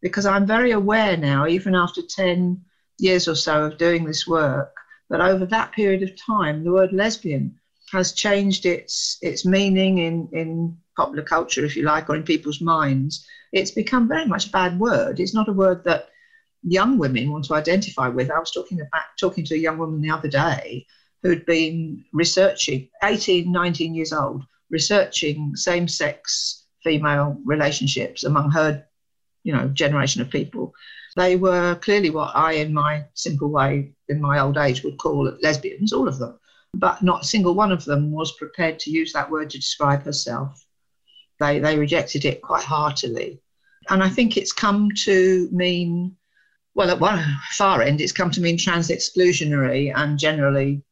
Because 0.00 0.26
I'm 0.26 0.46
very 0.46 0.70
aware 0.70 1.16
now, 1.16 1.46
even 1.46 1.74
after 1.74 2.00
10 2.02 2.64
years 2.98 3.28
or 3.28 3.34
so 3.34 3.64
of 3.64 3.78
doing 3.78 4.04
this 4.04 4.26
work, 4.26 4.72
that 5.10 5.20
over 5.20 5.46
that 5.46 5.72
period 5.72 6.02
of 6.02 6.16
time, 6.16 6.64
the 6.64 6.72
word 6.72 6.92
lesbian 6.92 7.58
has 7.92 8.12
changed 8.12 8.66
its 8.66 9.18
its 9.22 9.44
meaning 9.44 9.98
in 9.98 10.28
in 10.32 10.76
popular 10.96 11.22
culture, 11.22 11.64
if 11.64 11.76
you 11.76 11.82
like, 11.82 12.10
or 12.10 12.16
in 12.16 12.22
people's 12.22 12.60
minds. 12.60 13.26
It's 13.52 13.70
become 13.70 14.08
very 14.08 14.26
much 14.26 14.48
a 14.48 14.50
bad 14.50 14.78
word. 14.78 15.20
It's 15.20 15.34
not 15.34 15.48
a 15.48 15.52
word 15.52 15.84
that 15.84 16.08
young 16.62 16.98
women 16.98 17.30
want 17.30 17.44
to 17.46 17.54
identify 17.54 18.08
with. 18.08 18.30
I 18.30 18.38
was 18.38 18.50
talking 18.50 18.80
about 18.80 19.04
talking 19.18 19.44
to 19.46 19.54
a 19.54 19.58
young 19.58 19.78
woman 19.78 20.00
the 20.00 20.10
other 20.10 20.28
day 20.28 20.86
who'd 21.22 21.46
been 21.46 22.04
researching 22.12 22.88
18, 23.02 23.50
19 23.50 23.94
years 23.94 24.12
old, 24.12 24.44
researching 24.70 25.56
same-sex 25.56 26.66
female 26.84 27.38
relationships 27.44 28.24
among 28.24 28.50
her, 28.50 28.84
you 29.42 29.52
know, 29.52 29.68
generation 29.68 30.20
of 30.20 30.30
people. 30.30 30.72
They 31.18 31.34
were 31.34 31.74
clearly 31.74 32.10
what 32.10 32.36
I, 32.36 32.52
in 32.52 32.72
my 32.72 33.04
simple 33.14 33.50
way, 33.50 33.92
in 34.08 34.20
my 34.20 34.38
old 34.38 34.56
age, 34.56 34.84
would 34.84 34.98
call 34.98 35.24
lesbians, 35.42 35.92
all 35.92 36.06
of 36.06 36.20
them. 36.20 36.38
But 36.74 37.02
not 37.02 37.22
a 37.22 37.26
single 37.26 37.54
one 37.54 37.72
of 37.72 37.84
them 37.84 38.12
was 38.12 38.36
prepared 38.36 38.78
to 38.78 38.92
use 38.92 39.12
that 39.12 39.28
word 39.28 39.50
to 39.50 39.58
describe 39.58 40.04
herself. 40.04 40.64
They, 41.40 41.58
they 41.58 41.76
rejected 41.76 42.24
it 42.24 42.40
quite 42.40 42.62
heartily. 42.62 43.42
And 43.90 44.00
I 44.00 44.08
think 44.08 44.36
it's 44.36 44.52
come 44.52 44.90
to 45.06 45.48
mean, 45.50 46.16
well, 46.76 46.88
at 46.88 47.00
one 47.00 47.20
far 47.50 47.82
end, 47.82 48.00
it's 48.00 48.12
come 48.12 48.30
to 48.30 48.40
mean 48.40 48.56
trans 48.56 48.86
exclusionary 48.86 49.92
and 49.92 50.20
generally 50.20 50.84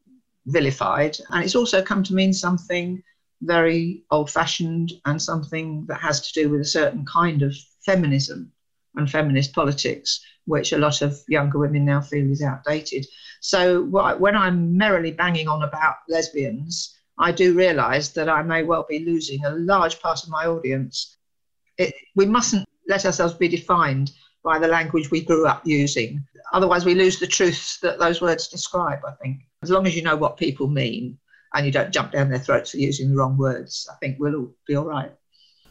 vilified. 0.46 1.16
And 1.30 1.44
it's 1.44 1.54
also 1.54 1.82
come 1.84 2.02
to 2.02 2.14
mean 2.14 2.32
something 2.32 3.00
very 3.42 4.02
old 4.10 4.28
fashioned 4.32 4.92
and 5.04 5.22
something 5.22 5.86
that 5.86 6.00
has 6.00 6.20
to 6.26 6.42
do 6.42 6.50
with 6.50 6.62
a 6.62 6.72
certain 6.78 7.06
kind 7.06 7.42
of 7.42 7.54
feminism 7.84 8.50
and 8.96 9.10
feminist 9.10 9.52
politics, 9.52 10.20
which 10.46 10.72
a 10.72 10.78
lot 10.78 11.02
of 11.02 11.18
younger 11.28 11.58
women 11.58 11.84
now 11.84 12.00
feel 12.00 12.30
is 12.30 12.42
outdated. 12.42 13.06
So 13.40 13.84
when 13.84 14.34
I'm 14.34 14.76
merrily 14.76 15.12
banging 15.12 15.48
on 15.48 15.62
about 15.62 15.96
lesbians, 16.08 16.96
I 17.18 17.32
do 17.32 17.54
realise 17.54 18.10
that 18.10 18.28
I 18.28 18.42
may 18.42 18.62
well 18.62 18.86
be 18.88 19.04
losing 19.04 19.44
a 19.44 19.50
large 19.50 20.00
part 20.00 20.22
of 20.22 20.28
my 20.28 20.46
audience. 20.46 21.16
It, 21.78 21.94
we 22.14 22.26
mustn't 22.26 22.66
let 22.88 23.06
ourselves 23.06 23.34
be 23.34 23.48
defined 23.48 24.12
by 24.42 24.58
the 24.58 24.68
language 24.68 25.10
we 25.10 25.22
grew 25.22 25.46
up 25.46 25.66
using. 25.66 26.24
Otherwise, 26.52 26.84
we 26.84 26.94
lose 26.94 27.18
the 27.18 27.26
truths 27.26 27.78
that 27.80 27.98
those 27.98 28.20
words 28.20 28.48
describe, 28.48 29.00
I 29.06 29.12
think. 29.22 29.40
As 29.62 29.70
long 29.70 29.86
as 29.86 29.96
you 29.96 30.02
know 30.02 30.16
what 30.16 30.36
people 30.36 30.68
mean 30.68 31.18
and 31.54 31.66
you 31.66 31.72
don't 31.72 31.92
jump 31.92 32.12
down 32.12 32.30
their 32.30 32.38
throats 32.38 32.70
for 32.70 32.76
using 32.76 33.10
the 33.10 33.16
wrong 33.16 33.36
words, 33.36 33.88
I 33.90 33.96
think 33.96 34.18
we'll 34.18 34.36
all 34.36 34.54
be 34.66 34.76
all 34.76 34.84
right. 34.84 35.12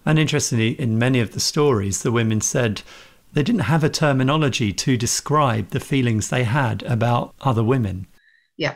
And 0.05 0.19
interestingly, 0.19 0.79
in 0.79 0.99
many 0.99 1.19
of 1.19 1.31
the 1.31 1.39
stories, 1.39 2.03
the 2.03 2.11
women 2.11 2.41
said 2.41 2.81
they 3.35 3.43
didn't 3.43 3.61
have 3.61 3.83
a 3.83 3.89
terminology 3.89 4.71
to 4.71 4.97
describe 4.97 5.69
the 5.69 5.79
feelings 5.79 6.29
they 6.29 6.45
had 6.45 6.81
about 6.83 7.35
other 7.41 7.63
women. 7.63 8.07
Yeah. 8.55 8.75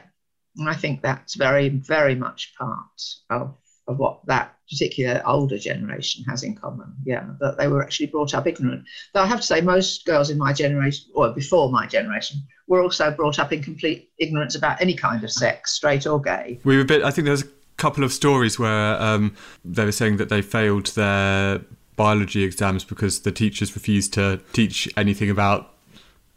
And 0.57 0.69
I 0.69 0.73
think 0.73 1.01
that's 1.01 1.35
very, 1.35 1.69
very 1.69 2.13
much 2.13 2.53
part 2.57 3.01
of, 3.29 3.55
of 3.87 3.97
what 3.97 4.19
that 4.25 4.57
particular 4.69 5.21
older 5.25 5.57
generation 5.57 6.25
has 6.25 6.43
in 6.43 6.55
common. 6.55 6.93
Yeah, 7.05 7.25
that 7.39 7.57
they 7.57 7.69
were 7.69 7.81
actually 7.81 8.07
brought 8.07 8.33
up 8.33 8.47
ignorant. 8.47 8.83
Though 9.13 9.21
I 9.21 9.27
have 9.27 9.39
to 9.39 9.45
say, 9.45 9.61
most 9.61 10.05
girls 10.05 10.29
in 10.29 10.37
my 10.37 10.51
generation, 10.51 11.09
or 11.15 11.29
before 11.33 11.71
my 11.71 11.87
generation, 11.87 12.41
were 12.67 12.83
also 12.83 13.11
brought 13.11 13.39
up 13.39 13.53
in 13.53 13.63
complete 13.63 14.11
ignorance 14.19 14.55
about 14.55 14.81
any 14.81 14.93
kind 14.93 15.23
of 15.23 15.31
sex, 15.31 15.71
straight 15.71 16.05
or 16.05 16.21
gay. 16.21 16.59
We 16.65 16.75
were 16.75 16.81
a 16.81 16.85
bit. 16.85 17.01
I 17.01 17.11
think 17.11 17.25
there's 17.25 17.43
a 17.43 17.49
couple 17.77 18.03
of 18.03 18.11
stories 18.11 18.59
where 18.59 19.01
um, 19.01 19.35
they 19.63 19.85
were 19.85 19.93
saying 19.93 20.17
that 20.17 20.27
they 20.27 20.41
failed 20.41 20.87
their 20.87 21.61
biology 21.99 22.43
exams 22.43 22.85
because 22.85 23.23
the 23.23 23.31
teachers 23.31 23.75
refused 23.75 24.13
to 24.13 24.41
teach 24.53 24.87
anything 24.95 25.29
about 25.29 25.75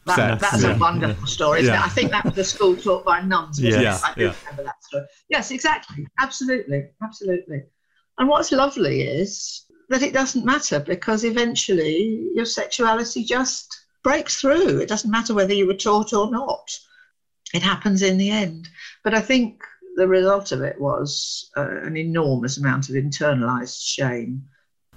that, 0.07 0.41
that's 0.41 0.65
yeah. 0.65 0.75
a 0.75 0.79
wonderful 0.79 1.29
story, 1.29 1.65
yeah. 1.65 1.85
I 1.85 1.89
think 1.89 2.11
that 2.11 2.25
was 2.25 2.37
a 2.37 2.43
school 2.43 2.75
taught 2.75 3.05
by 3.05 3.21
nuns. 3.21 3.61
Yeah, 3.61 3.97
I 4.03 4.13
do 4.17 4.33
remember 4.41 4.65
that 4.65 4.83
story. 4.83 5.07
Yes, 5.29 5.53
exactly. 5.53 6.09
Absolutely. 6.19 6.89
Absolutely. 7.01 7.63
And 8.19 8.29
what's 8.29 8.51
lovely 8.51 9.03
is 9.03 9.65
that 9.91 10.03
it 10.03 10.13
doesn't 10.13 10.45
matter 10.45 10.81
because 10.81 11.23
eventually 11.23 12.29
your 12.35 12.45
sexuality 12.45 13.23
just 13.23 13.73
breaks 14.03 14.41
through. 14.41 14.81
It 14.81 14.89
doesn't 14.89 15.11
matter 15.11 15.35
whether 15.35 15.55
you 15.55 15.69
were 15.69 15.75
taught 15.75 16.13
or 16.13 16.33
not. 16.33 16.69
It 17.55 17.63
happens 17.63 18.03
in 18.03 18.19
the 18.19 18.31
end. 18.31 18.69
But 19.05 19.15
I 19.15 19.21
think 19.21 19.63
the 19.95 20.09
result 20.09 20.51
of 20.51 20.63
it 20.63 20.81
was 20.81 21.49
uh, 21.57 21.83
an 21.83 21.97
enormous 21.97 22.59
amount 22.59 22.89
of 22.89 22.97
internalized 22.97 23.81
shame 23.81 24.43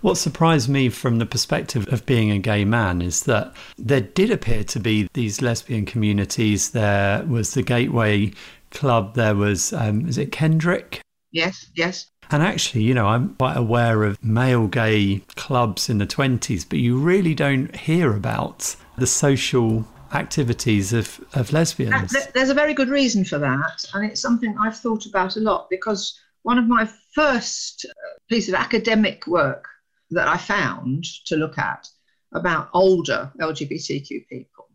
what 0.01 0.17
surprised 0.17 0.69
me 0.69 0.89
from 0.89 1.17
the 1.17 1.25
perspective 1.25 1.91
of 1.91 2.05
being 2.05 2.31
a 2.31 2.37
gay 2.37 2.65
man 2.65 3.01
is 3.01 3.23
that 3.23 3.53
there 3.77 4.01
did 4.01 4.29
appear 4.29 4.63
to 4.63 4.79
be 4.79 5.07
these 5.13 5.41
lesbian 5.41 5.85
communities. 5.85 6.71
There 6.71 7.23
was 7.23 7.53
the 7.53 7.63
Gateway 7.63 8.33
Club, 8.71 9.15
there 9.15 9.35
was, 9.35 9.73
um, 9.73 10.07
is 10.07 10.17
it 10.17 10.31
Kenric? 10.31 10.99
Yes, 11.31 11.69
yes. 11.75 12.07
And 12.31 12.43
actually, 12.43 12.83
you 12.83 12.93
know, 12.93 13.07
I'm 13.07 13.35
quite 13.35 13.57
aware 13.57 14.03
of 14.03 14.23
male 14.23 14.67
gay 14.67 15.21
clubs 15.35 15.89
in 15.89 15.97
the 15.97 16.07
20s, 16.07 16.65
but 16.67 16.79
you 16.79 16.97
really 16.97 17.35
don't 17.35 17.75
hear 17.75 18.15
about 18.15 18.75
the 18.97 19.07
social 19.07 19.85
activities 20.13 20.93
of, 20.93 21.19
of 21.33 21.51
lesbians. 21.51 22.15
There's 22.33 22.49
a 22.49 22.53
very 22.53 22.73
good 22.73 22.89
reason 22.89 23.25
for 23.25 23.37
that. 23.39 23.85
And 23.93 24.05
it's 24.05 24.21
something 24.21 24.57
I've 24.59 24.77
thought 24.77 25.05
about 25.05 25.35
a 25.35 25.39
lot 25.39 25.69
because 25.69 26.19
one 26.43 26.57
of 26.57 26.67
my 26.67 26.89
first 27.13 27.85
uh, 27.85 27.93
piece 28.29 28.47
of 28.47 28.55
academic 28.55 29.27
work 29.27 29.65
that 30.11 30.27
I 30.27 30.37
found 30.37 31.03
to 31.25 31.35
look 31.35 31.57
at 31.57 31.87
about 32.33 32.69
older 32.73 33.31
LGBTQ 33.39 34.27
people 34.27 34.69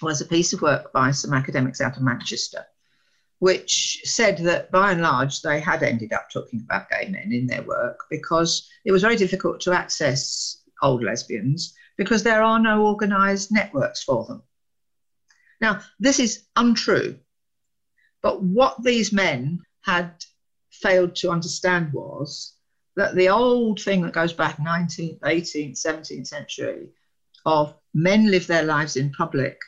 was 0.00 0.20
a 0.20 0.26
piece 0.26 0.52
of 0.52 0.62
work 0.62 0.92
by 0.92 1.10
some 1.10 1.32
academics 1.32 1.80
out 1.80 1.96
of 1.96 2.02
Manchester, 2.02 2.64
which 3.38 4.00
said 4.04 4.38
that 4.38 4.70
by 4.70 4.92
and 4.92 5.00
large 5.00 5.42
they 5.42 5.60
had 5.60 5.82
ended 5.82 6.12
up 6.12 6.28
talking 6.30 6.60
about 6.60 6.90
gay 6.90 7.08
men 7.08 7.32
in 7.32 7.46
their 7.46 7.62
work 7.62 8.00
because 8.10 8.68
it 8.84 8.92
was 8.92 9.02
very 9.02 9.16
difficult 9.16 9.60
to 9.60 9.72
access 9.72 10.62
old 10.82 11.02
lesbians 11.02 11.74
because 11.96 12.22
there 12.22 12.42
are 12.42 12.58
no 12.58 12.86
organised 12.86 13.52
networks 13.52 14.02
for 14.02 14.24
them. 14.26 14.42
Now, 15.60 15.80
this 16.00 16.18
is 16.18 16.44
untrue, 16.56 17.18
but 18.22 18.42
what 18.42 18.82
these 18.82 19.12
men 19.12 19.60
had 19.82 20.24
failed 20.70 21.14
to 21.16 21.30
understand 21.30 21.92
was 21.92 22.54
that 22.96 23.14
the 23.14 23.28
old 23.28 23.80
thing 23.80 24.02
that 24.02 24.12
goes 24.12 24.32
back 24.32 24.58
19th, 24.58 25.20
18th, 25.20 25.80
17th 25.80 26.26
century 26.26 26.88
of 27.46 27.74
men 27.94 28.30
live 28.30 28.46
their 28.46 28.62
lives 28.62 28.96
in 28.96 29.10
public, 29.10 29.58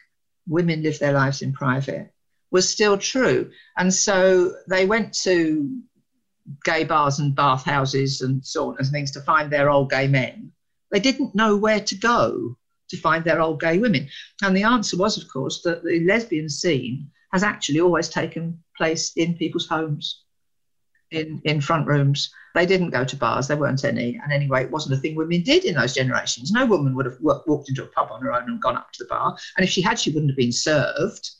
women 0.46 0.82
live 0.82 0.98
their 0.98 1.12
lives 1.12 1.42
in 1.42 1.52
private 1.52 2.10
was 2.54 2.68
still 2.68 2.96
true. 2.96 3.50
And 3.76 3.92
so 3.92 4.54
they 4.68 4.87
went 4.87 5.12
to 5.24 5.76
gay 6.62 6.84
bars 6.84 7.18
and 7.18 7.34
bathhouses 7.34 8.20
and 8.20 8.44
on 8.56 8.76
and 8.78 8.87
things 8.87 9.10
to 9.12 9.20
find 9.22 9.50
their 9.50 9.68
old 9.68 9.90
gay 9.90 10.06
men. 10.06 10.52
They 10.92 11.00
didn't 11.00 11.34
know 11.34 11.56
where 11.56 11.80
to 11.80 11.94
go 11.96 12.56
to 12.90 12.96
find 12.96 13.24
their 13.24 13.40
old 13.40 13.60
gay 13.60 13.78
women. 13.78 14.08
And 14.40 14.56
the 14.56 14.62
answer 14.62 14.96
was, 14.96 15.18
of 15.18 15.28
course, 15.28 15.62
that 15.62 15.82
the 15.82 16.04
lesbian 16.06 16.48
scene 16.48 17.10
has 17.32 17.42
actually 17.42 17.80
always 17.80 18.08
taken 18.08 18.62
place 18.76 19.12
in 19.16 19.34
people's 19.37 19.66
homes, 19.66 20.22
in, 21.10 21.40
in 21.44 21.60
front 21.60 21.88
rooms. 21.88 22.32
They 22.54 22.66
didn't 22.66 22.90
go 22.90 23.04
to 23.04 23.16
bars, 23.16 23.48
there 23.48 23.56
weren't 23.56 23.84
any. 23.84 24.18
And 24.22 24.32
anyway, 24.32 24.62
it 24.62 24.70
wasn't 24.70 24.94
a 24.94 25.00
thing 25.00 25.16
women 25.16 25.42
did 25.42 25.64
in 25.64 25.74
those 25.74 25.92
generations. 25.92 26.52
No 26.52 26.64
woman 26.64 26.94
would 26.94 27.06
have 27.06 27.18
walked 27.20 27.68
into 27.68 27.82
a 27.82 27.88
pub 27.88 28.10
on 28.12 28.22
her 28.22 28.32
own 28.32 28.44
and 28.44 28.62
gone 28.62 28.76
up 28.76 28.92
to 28.92 29.02
the 29.02 29.08
bar. 29.08 29.36
And 29.56 29.64
if 29.64 29.70
she 29.70 29.82
had, 29.82 29.98
she 29.98 30.10
wouldn't 30.10 30.30
have 30.30 30.36
been 30.36 30.52
served 30.52 31.30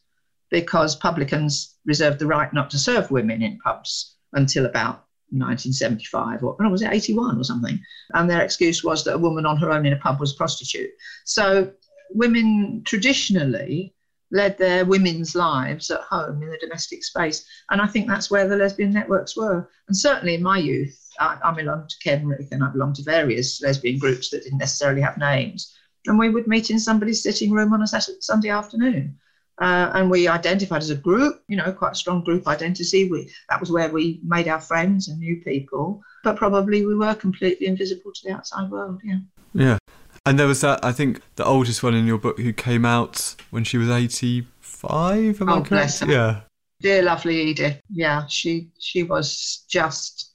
because 0.51 0.97
publicans 0.97 1.77
reserved 1.87 2.19
the 2.19 2.27
right 2.27 2.53
not 2.53 2.71
to 2.71 2.79
serve 2.79 3.11
women 3.11 3.43
in 3.43 3.59
pubs 3.59 4.17
until 4.33 4.67
about 4.67 5.05
1975 5.31 6.43
or 6.43 6.57
was 6.71 6.83
it 6.83 6.93
81 6.93 7.39
or 7.39 7.45
something? 7.45 7.81
And 8.13 8.29
their 8.29 8.43
excuse 8.43 8.85
was 8.85 9.05
that 9.05 9.15
a 9.15 9.19
woman 9.19 9.47
on 9.47 9.57
her 9.59 9.71
own 9.71 9.87
in 9.87 9.93
a 9.93 9.99
pub 9.99 10.21
was 10.21 10.33
a 10.33 10.37
prostitute. 10.37 10.91
So 11.25 11.73
women 12.11 12.83
traditionally 12.85 13.95
led 14.31 14.59
their 14.59 14.85
women's 14.85 15.35
lives 15.35 15.91
at 15.91 16.01
home 16.01 16.43
in 16.43 16.51
the 16.51 16.59
domestic 16.59 17.05
space. 17.05 17.47
And 17.71 17.81
I 17.81 17.87
think 17.87 18.09
that's 18.09 18.31
where 18.31 18.49
the 18.49 18.57
lesbian 18.57 18.93
networks 18.93 19.37
were. 19.37 19.71
And 19.89 19.97
certainly 19.97 20.35
in 20.35 20.43
my 20.43 20.59
youth, 20.59 21.04
I, 21.21 21.39
I 21.43 21.53
belonged 21.53 21.91
to 21.91 22.09
Kenric 22.09 22.49
and 22.53 22.63
I 22.63 22.71
belonged 22.71 22.97
to 22.97 23.03
various 23.03 23.63
lesbian 23.63 23.99
groups 23.99 24.31
that 24.31 24.45
didn't 24.45 24.59
necessarily 24.59 25.01
have 25.01 25.19
names. 25.19 25.75
And 26.07 26.19
we 26.19 26.29
would 26.29 26.47
meet 26.47 26.71
in 26.71 26.79
somebody's 26.79 27.23
sitting 27.23 27.51
room 27.51 27.73
on 27.73 27.83
a 27.83 27.87
Saturday, 27.87 28.19
Sunday 28.21 28.51
afternoon. 28.51 29.19
Uh, 29.61 29.91
and 29.95 30.11
we 30.11 30.27
identified 30.27 30.83
as 30.83 30.91
a 30.91 30.97
group, 30.97 31.43
you 31.47 31.57
know, 31.57 31.73
quite 31.73 31.93
a 31.93 31.95
strong 31.95 32.25
group 32.25 32.47
identity. 32.49 33.09
We, 33.09 33.31
that 33.49 33.61
was 33.61 33.71
where 33.71 33.89
we 33.89 34.21
made 34.25 34.49
our 34.49 34.61
friends 34.61 35.09
and 35.09 35.19
new 35.19 35.41
people, 35.43 36.03
but 36.25 36.37
probably 36.37 36.85
we 36.85 36.97
were 36.97 37.15
completely 37.15 37.69
invisible 37.69 38.13
to 38.13 38.21
the 38.25 38.35
outside 38.35 38.71
world. 38.71 39.01
Yeah. 39.05 39.19
Yeah. 39.55 39.79
And 40.27 40.39
there 40.39 40.47
was 40.47 40.61
that, 40.63 40.85
I 40.85 40.91
think, 40.93 41.21
the 41.37 41.45
oldest 41.45 41.83
one 41.83 41.95
in 41.95 42.07
your 42.07 42.19
book 42.19 42.39
who 42.39 42.53
came 42.53 42.85
out 42.85 43.37
when 43.51 43.63
she 43.63 43.79
was 43.79 43.89
85. 43.89 45.41
Am 45.41 45.49
oh, 45.49 45.61
bless 45.61 46.01
her. 46.01 46.11
Yeah. 46.11 46.41
Dear 46.81 47.03
lovely 47.03 47.41
Edith. 47.41 47.81
Yeah, 47.89 48.27
she 48.27 48.69
she 48.79 49.05
was 49.05 49.65
just 49.71 50.34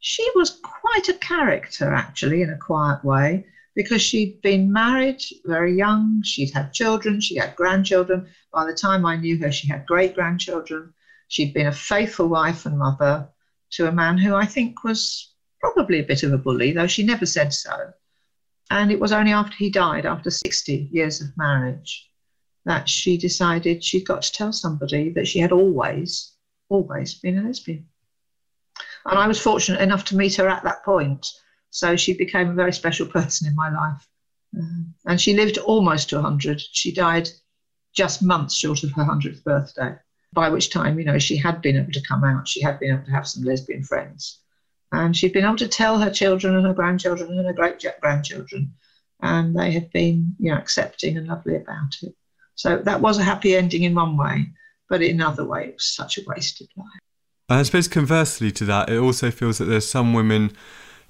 she 0.00 0.26
was 0.34 0.58
quite 0.62 1.08
a 1.10 1.18
character, 1.18 1.92
actually, 1.92 2.40
in 2.40 2.48
a 2.48 2.56
quiet 2.56 3.04
way, 3.04 3.46
because 3.74 4.00
she'd 4.00 4.40
been 4.40 4.72
married 4.72 5.22
very 5.44 5.76
young, 5.76 6.22
she'd 6.22 6.50
had 6.50 6.72
children, 6.72 7.20
she 7.20 7.36
had 7.36 7.54
grandchildren. 7.54 8.26
By 8.50 8.64
the 8.64 8.74
time 8.74 9.04
I 9.04 9.16
knew 9.16 9.36
her, 9.38 9.52
she 9.52 9.68
had 9.68 9.86
great 9.86 10.14
grandchildren. 10.14 10.94
She'd 11.28 11.52
been 11.52 11.66
a 11.66 11.72
faithful 11.72 12.28
wife 12.28 12.64
and 12.64 12.78
mother 12.78 13.28
to 13.72 13.88
a 13.88 13.92
man 13.92 14.16
who 14.16 14.34
I 14.34 14.46
think 14.46 14.82
was 14.82 15.34
probably 15.60 16.00
a 16.00 16.04
bit 16.04 16.22
of 16.22 16.32
a 16.32 16.38
bully, 16.38 16.72
though 16.72 16.86
she 16.86 17.02
never 17.02 17.26
said 17.26 17.52
so. 17.52 17.92
And 18.70 18.90
it 18.90 19.00
was 19.00 19.12
only 19.12 19.32
after 19.32 19.56
he 19.56 19.68
died, 19.68 20.06
after 20.06 20.30
60 20.30 20.88
years 20.90 21.20
of 21.20 21.36
marriage, 21.36 22.10
that 22.64 22.88
she 22.88 23.18
decided 23.18 23.84
she'd 23.84 24.06
got 24.06 24.22
to 24.22 24.32
tell 24.32 24.52
somebody 24.52 25.10
that 25.10 25.28
she 25.28 25.40
had 25.40 25.52
always, 25.52 26.32
always 26.70 27.14
been 27.14 27.38
a 27.38 27.42
lesbian. 27.42 27.89
And 29.06 29.18
I 29.18 29.26
was 29.26 29.40
fortunate 29.40 29.80
enough 29.80 30.04
to 30.06 30.16
meet 30.16 30.36
her 30.36 30.48
at 30.48 30.62
that 30.64 30.84
point. 30.84 31.26
So 31.70 31.96
she 31.96 32.14
became 32.14 32.50
a 32.50 32.54
very 32.54 32.72
special 32.72 33.06
person 33.06 33.46
in 33.46 33.54
my 33.54 33.70
life. 33.70 34.06
Um, 34.56 34.94
and 35.06 35.20
she 35.20 35.34
lived 35.34 35.58
almost 35.58 36.08
to 36.10 36.16
100. 36.16 36.60
She 36.60 36.92
died 36.92 37.28
just 37.92 38.22
months 38.22 38.54
short 38.54 38.82
of 38.82 38.92
her 38.92 39.04
100th 39.04 39.42
birthday, 39.44 39.94
by 40.32 40.48
which 40.48 40.70
time, 40.70 40.98
you 40.98 41.04
know, 41.04 41.18
she 41.18 41.36
had 41.36 41.62
been 41.62 41.76
able 41.76 41.92
to 41.92 42.06
come 42.06 42.24
out. 42.24 42.48
She 42.48 42.60
had 42.60 42.78
been 42.78 42.92
able 42.94 43.04
to 43.04 43.12
have 43.12 43.28
some 43.28 43.44
lesbian 43.44 43.84
friends. 43.84 44.40
And 44.92 45.16
she'd 45.16 45.32
been 45.32 45.44
able 45.44 45.56
to 45.56 45.68
tell 45.68 45.98
her 46.00 46.10
children 46.10 46.56
and 46.56 46.66
her 46.66 46.74
grandchildren 46.74 47.30
and 47.30 47.46
her 47.46 47.52
great 47.52 47.84
grandchildren. 48.00 48.74
And 49.22 49.54
they 49.54 49.70
had 49.70 49.90
been, 49.92 50.34
you 50.38 50.50
know, 50.50 50.58
accepting 50.58 51.16
and 51.16 51.28
lovely 51.28 51.56
about 51.56 51.96
it. 52.02 52.14
So 52.54 52.78
that 52.78 53.00
was 53.00 53.18
a 53.18 53.22
happy 53.22 53.56
ending 53.56 53.84
in 53.84 53.94
one 53.94 54.16
way, 54.16 54.50
but 54.88 55.02
in 55.02 55.16
another 55.16 55.44
way, 55.44 55.68
it 55.68 55.74
was 55.74 55.94
such 55.94 56.18
a 56.18 56.22
wasted 56.26 56.68
life. 56.76 57.00
I 57.50 57.62
suppose 57.64 57.88
conversely 57.88 58.52
to 58.52 58.64
that, 58.66 58.88
it 58.88 58.98
also 58.98 59.30
feels 59.30 59.58
that 59.58 59.64
there's 59.64 59.88
some 59.88 60.14
women 60.14 60.52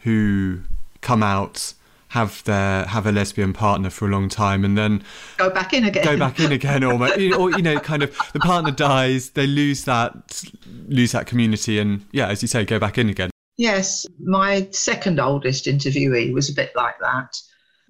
who 0.01 0.61
come 1.03 1.23
out 1.23 1.75
have 2.09 2.43
their 2.43 2.85
have 2.87 3.07
a 3.07 3.13
lesbian 3.13 3.53
partner 3.53 3.89
for 3.89 4.07
a 4.07 4.11
long 4.11 4.29
time 4.29 4.65
and 4.65 4.77
then 4.77 5.03
go 5.37 5.49
back 5.49 5.73
in 5.73 5.85
again. 5.85 6.05
go 6.05 6.17
back 6.17 6.41
in 6.41 6.51
again 6.51 6.83
or, 6.83 6.95
or 6.95 7.51
you 7.53 7.63
know 7.63 7.79
kind 7.79 8.03
of 8.03 8.17
the 8.33 8.41
partner 8.41 8.73
dies 8.73 9.31
they 9.31 9.47
lose 9.47 9.85
that 9.85 10.43
lose 10.89 11.13
that 11.13 11.25
community 11.27 11.79
and 11.79 12.05
yeah 12.11 12.27
as 12.27 12.43
you 12.43 12.49
say 12.49 12.65
go 12.65 12.81
back 12.81 12.99
in 12.99 13.09
again. 13.09 13.31
Yes 13.59 14.07
my 14.19 14.69
second 14.73 15.21
oldest 15.21 15.67
interviewee 15.67 16.35
was 16.35 16.51
a 16.51 16.53
bit 16.53 16.73
like 16.75 16.99
that. 17.01 17.37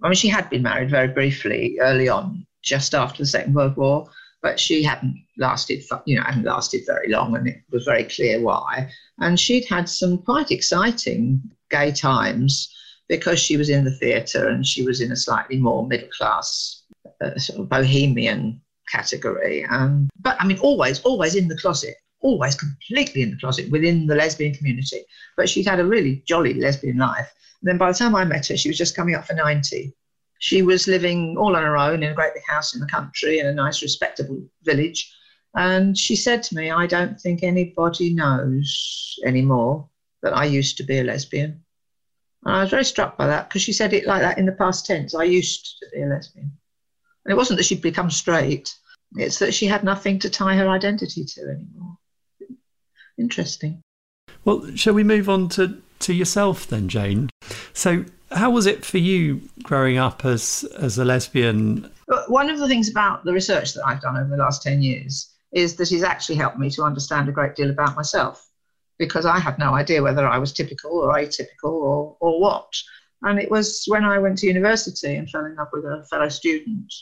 I 0.03 0.09
mean 0.09 0.17
she 0.17 0.29
had 0.29 0.51
been 0.51 0.63
married 0.63 0.91
very 0.91 1.09
briefly 1.09 1.79
early 1.81 2.09
on 2.09 2.47
just 2.63 2.95
after 2.95 3.23
the 3.23 3.27
second 3.27 3.55
world 3.55 3.77
war 3.77 4.11
but 4.43 4.59
she 4.59 4.83
hadn't 4.83 5.23
lasted, 5.37 5.83
you 6.07 6.17
know, 6.17 6.23
hadn't 6.23 6.45
lasted 6.45 6.83
very 6.87 7.09
long, 7.09 7.37
and 7.37 7.47
it 7.47 7.63
was 7.71 7.85
very 7.85 8.05
clear 8.05 8.41
why. 8.41 8.91
And 9.19 9.39
she'd 9.39 9.67
had 9.67 9.89
some 9.89 10.19
quite 10.19 10.51
exciting 10.51 11.43
gay 11.71 11.93
times 11.93 12.75
because 13.09 13.39
she 13.39 13.57
was 13.57 13.69
in 13.69 13.85
the 13.85 13.91
theatre 13.91 14.49
and 14.49 14.67
she 14.67 14.83
was 14.83 15.01
in 15.01 15.13
a 15.13 15.17
slightly 15.17 15.59
more 15.59 15.87
middle 15.87 16.09
class, 16.17 16.85
uh, 17.21 17.37
sort 17.37 17.61
of 17.61 17.69
bohemian 17.69 18.61
category. 18.91 19.65
Um, 19.67 20.09
but 20.21 20.37
I 20.41 20.47
mean, 20.47 20.59
always, 20.59 21.01
always 21.01 21.35
in 21.35 21.49
the 21.49 21.57
closet, 21.57 21.97
always 22.21 22.55
completely 22.55 23.23
in 23.23 23.33
the 23.33 23.37
closet 23.37 23.71
within 23.71 24.07
the 24.07 24.15
lesbian 24.15 24.55
community. 24.55 25.03
But 25.37 25.49
she'd 25.49 25.67
had 25.67 25.81
a 25.81 25.85
really 25.85 26.23
jolly 26.27 26.55
lesbian 26.55 26.99
life. 26.99 27.33
And 27.61 27.69
then 27.69 27.79
by 27.79 27.91
the 27.91 27.99
time 27.99 28.15
I 28.15 28.25
met 28.25 28.47
her, 28.47 28.57
she 28.57 28.69
was 28.69 28.79
just 28.79 28.97
coming 28.97 29.15
up 29.15 29.27
for 29.27 29.35
90. 29.35 29.93
She 30.41 30.63
was 30.63 30.89
living 30.89 31.37
all 31.39 31.55
on 31.55 31.63
her 31.63 31.77
own 31.77 32.03
in 32.03 32.11
a 32.11 32.15
great 32.15 32.35
big 32.35 32.43
house 32.49 32.75
in 32.75 32.81
the 32.81 32.87
country 32.87 33.39
in 33.39 33.47
a 33.47 33.53
nice, 33.53 33.83
respectable 33.83 34.43
village. 34.63 35.15
And 35.55 35.97
she 35.97 36.17
said 36.17 36.43
to 36.45 36.55
me, 36.55 36.71
I 36.71 36.87
don't 36.87 37.21
think 37.21 37.43
anybody 37.43 38.15
knows 38.15 39.19
anymore 39.25 39.89
that 40.23 40.37
I 40.37 40.47
used 40.47 40.77
to 40.79 40.83
be 40.83 40.99
a 40.99 41.05
lesbian. 41.05 41.63
And 42.45 42.57
I 42.57 42.63
was 42.63 42.71
very 42.71 42.85
struck 42.85 43.19
by 43.19 43.27
that 43.27 43.49
because 43.49 43.61
she 43.61 43.75
said 43.75 43.93
it 43.93 44.07
like 44.07 44.23
that 44.23 44.39
in 44.39 44.47
the 44.47 44.53
past 44.53 44.87
tense. 44.87 45.15
I 45.15 45.25
used 45.25 45.77
to 45.81 45.87
be 45.93 46.03
a 46.03 46.07
lesbian. 46.07 46.51
And 47.25 47.33
it 47.33 47.37
wasn't 47.37 47.59
that 47.59 47.65
she'd 47.65 47.83
become 47.83 48.11
straight, 48.11 48.75
it's 49.17 49.39
that 49.41 49.53
she 49.53 49.67
had 49.67 49.85
nothing 49.85 50.19
to 50.21 50.31
tie 50.31 50.57
her 50.57 50.69
identity 50.69 51.25
to 51.25 51.43
anymore. 51.43 51.99
Interesting. 53.19 53.83
Well, 54.45 54.75
shall 54.75 54.95
we 54.95 55.05
move 55.05 55.29
on 55.29 55.51
to, 55.51 55.83
to 55.99 56.15
yourself 56.15 56.67
then, 56.67 56.89
Jane? 56.89 57.29
So, 57.75 58.07
how 58.31 58.51
was 58.51 58.67
it 58.67 58.85
for 58.85 58.99
you 58.99 59.41
growing 59.63 59.99
up 59.99 60.25
as, 60.25 60.65
as 60.79 60.99
a 60.99 61.05
lesbian? 61.05 61.91
One 62.29 62.49
of 62.49 62.59
the 62.59 62.69
things 62.69 62.89
about 62.89 63.25
the 63.25 63.33
research 63.33 63.75
that 63.75 63.87
I've 63.87 64.01
done 64.01 64.17
over 64.17 64.29
the 64.29 64.37
last 64.37 64.63
10 64.63 64.83
years 64.83 65.31
is 65.53 65.77
that 65.77 65.91
it's 65.91 66.03
actually 66.03 66.37
helped 66.37 66.59
me 66.59 66.71
to 66.71 66.83
understand 66.83 67.29
a 67.29 67.33
great 67.33 67.57
deal 67.57 67.71
about 67.71 67.97
myself 67.97 68.49
because 68.99 69.27
I 69.27 69.39
had 69.39 69.59
no 69.59 69.75
idea 69.75 70.03
whether 70.03 70.27
I 70.27 70.39
was 70.39 70.53
typical 70.53 70.93
or 70.93 71.15
atypical 71.15 71.73
or, 71.73 72.17
or 72.21 72.41
what. 72.41 72.73
And 73.23 73.39
it 73.39 73.51
was 73.51 73.85
when 73.89 74.05
I 74.05 74.19
went 74.19 74.39
to 74.39 74.47
university 74.47 75.17
and 75.17 75.29
fell 75.29 75.45
in 75.45 75.57
love 75.57 75.69
with 75.73 75.85
a 75.85 76.05
fellow 76.09 76.29
student 76.29 76.93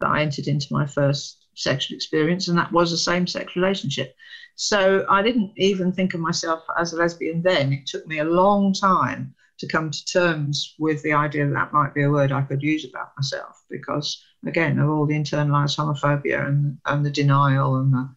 that 0.00 0.10
I 0.10 0.22
entered 0.22 0.46
into 0.46 0.72
my 0.72 0.86
first 0.86 1.46
sexual 1.54 1.96
experience, 1.96 2.48
and 2.48 2.56
that 2.56 2.72
was 2.72 2.92
a 2.92 2.98
same 2.98 3.26
sex 3.26 3.54
relationship. 3.54 4.14
So 4.54 5.04
I 5.08 5.22
didn't 5.22 5.52
even 5.56 5.92
think 5.92 6.14
of 6.14 6.20
myself 6.20 6.64
as 6.78 6.92
a 6.92 6.96
lesbian 6.96 7.42
then. 7.42 7.72
It 7.72 7.86
took 7.86 8.06
me 8.06 8.18
a 8.18 8.24
long 8.24 8.72
time 8.72 9.34
to 9.60 9.68
come 9.68 9.90
to 9.90 10.04
terms 10.06 10.74
with 10.78 11.02
the 11.02 11.12
idea 11.12 11.46
that 11.46 11.52
that 11.52 11.72
might 11.72 11.94
be 11.94 12.02
a 12.02 12.10
word 12.10 12.32
I 12.32 12.42
could 12.42 12.62
use 12.62 12.86
about 12.86 13.12
myself 13.16 13.62
because, 13.68 14.24
again, 14.46 14.78
of 14.78 14.88
all 14.88 15.06
the 15.06 15.14
internalized 15.14 15.76
homophobia 15.76 16.46
and, 16.46 16.78
and 16.86 17.04
the 17.04 17.10
denial 17.10 17.76
and 17.76 17.92
the, 17.92 18.08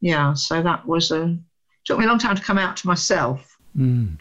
yeah, 0.00 0.34
so 0.34 0.60
that 0.60 0.84
was 0.84 1.12
a, 1.12 1.38
took 1.84 1.98
me 1.98 2.06
a 2.06 2.08
long 2.08 2.18
time 2.18 2.34
to 2.34 2.42
come 2.42 2.58
out 2.58 2.76
to 2.78 2.88
myself. 2.88 3.56
Mm. 3.76 4.18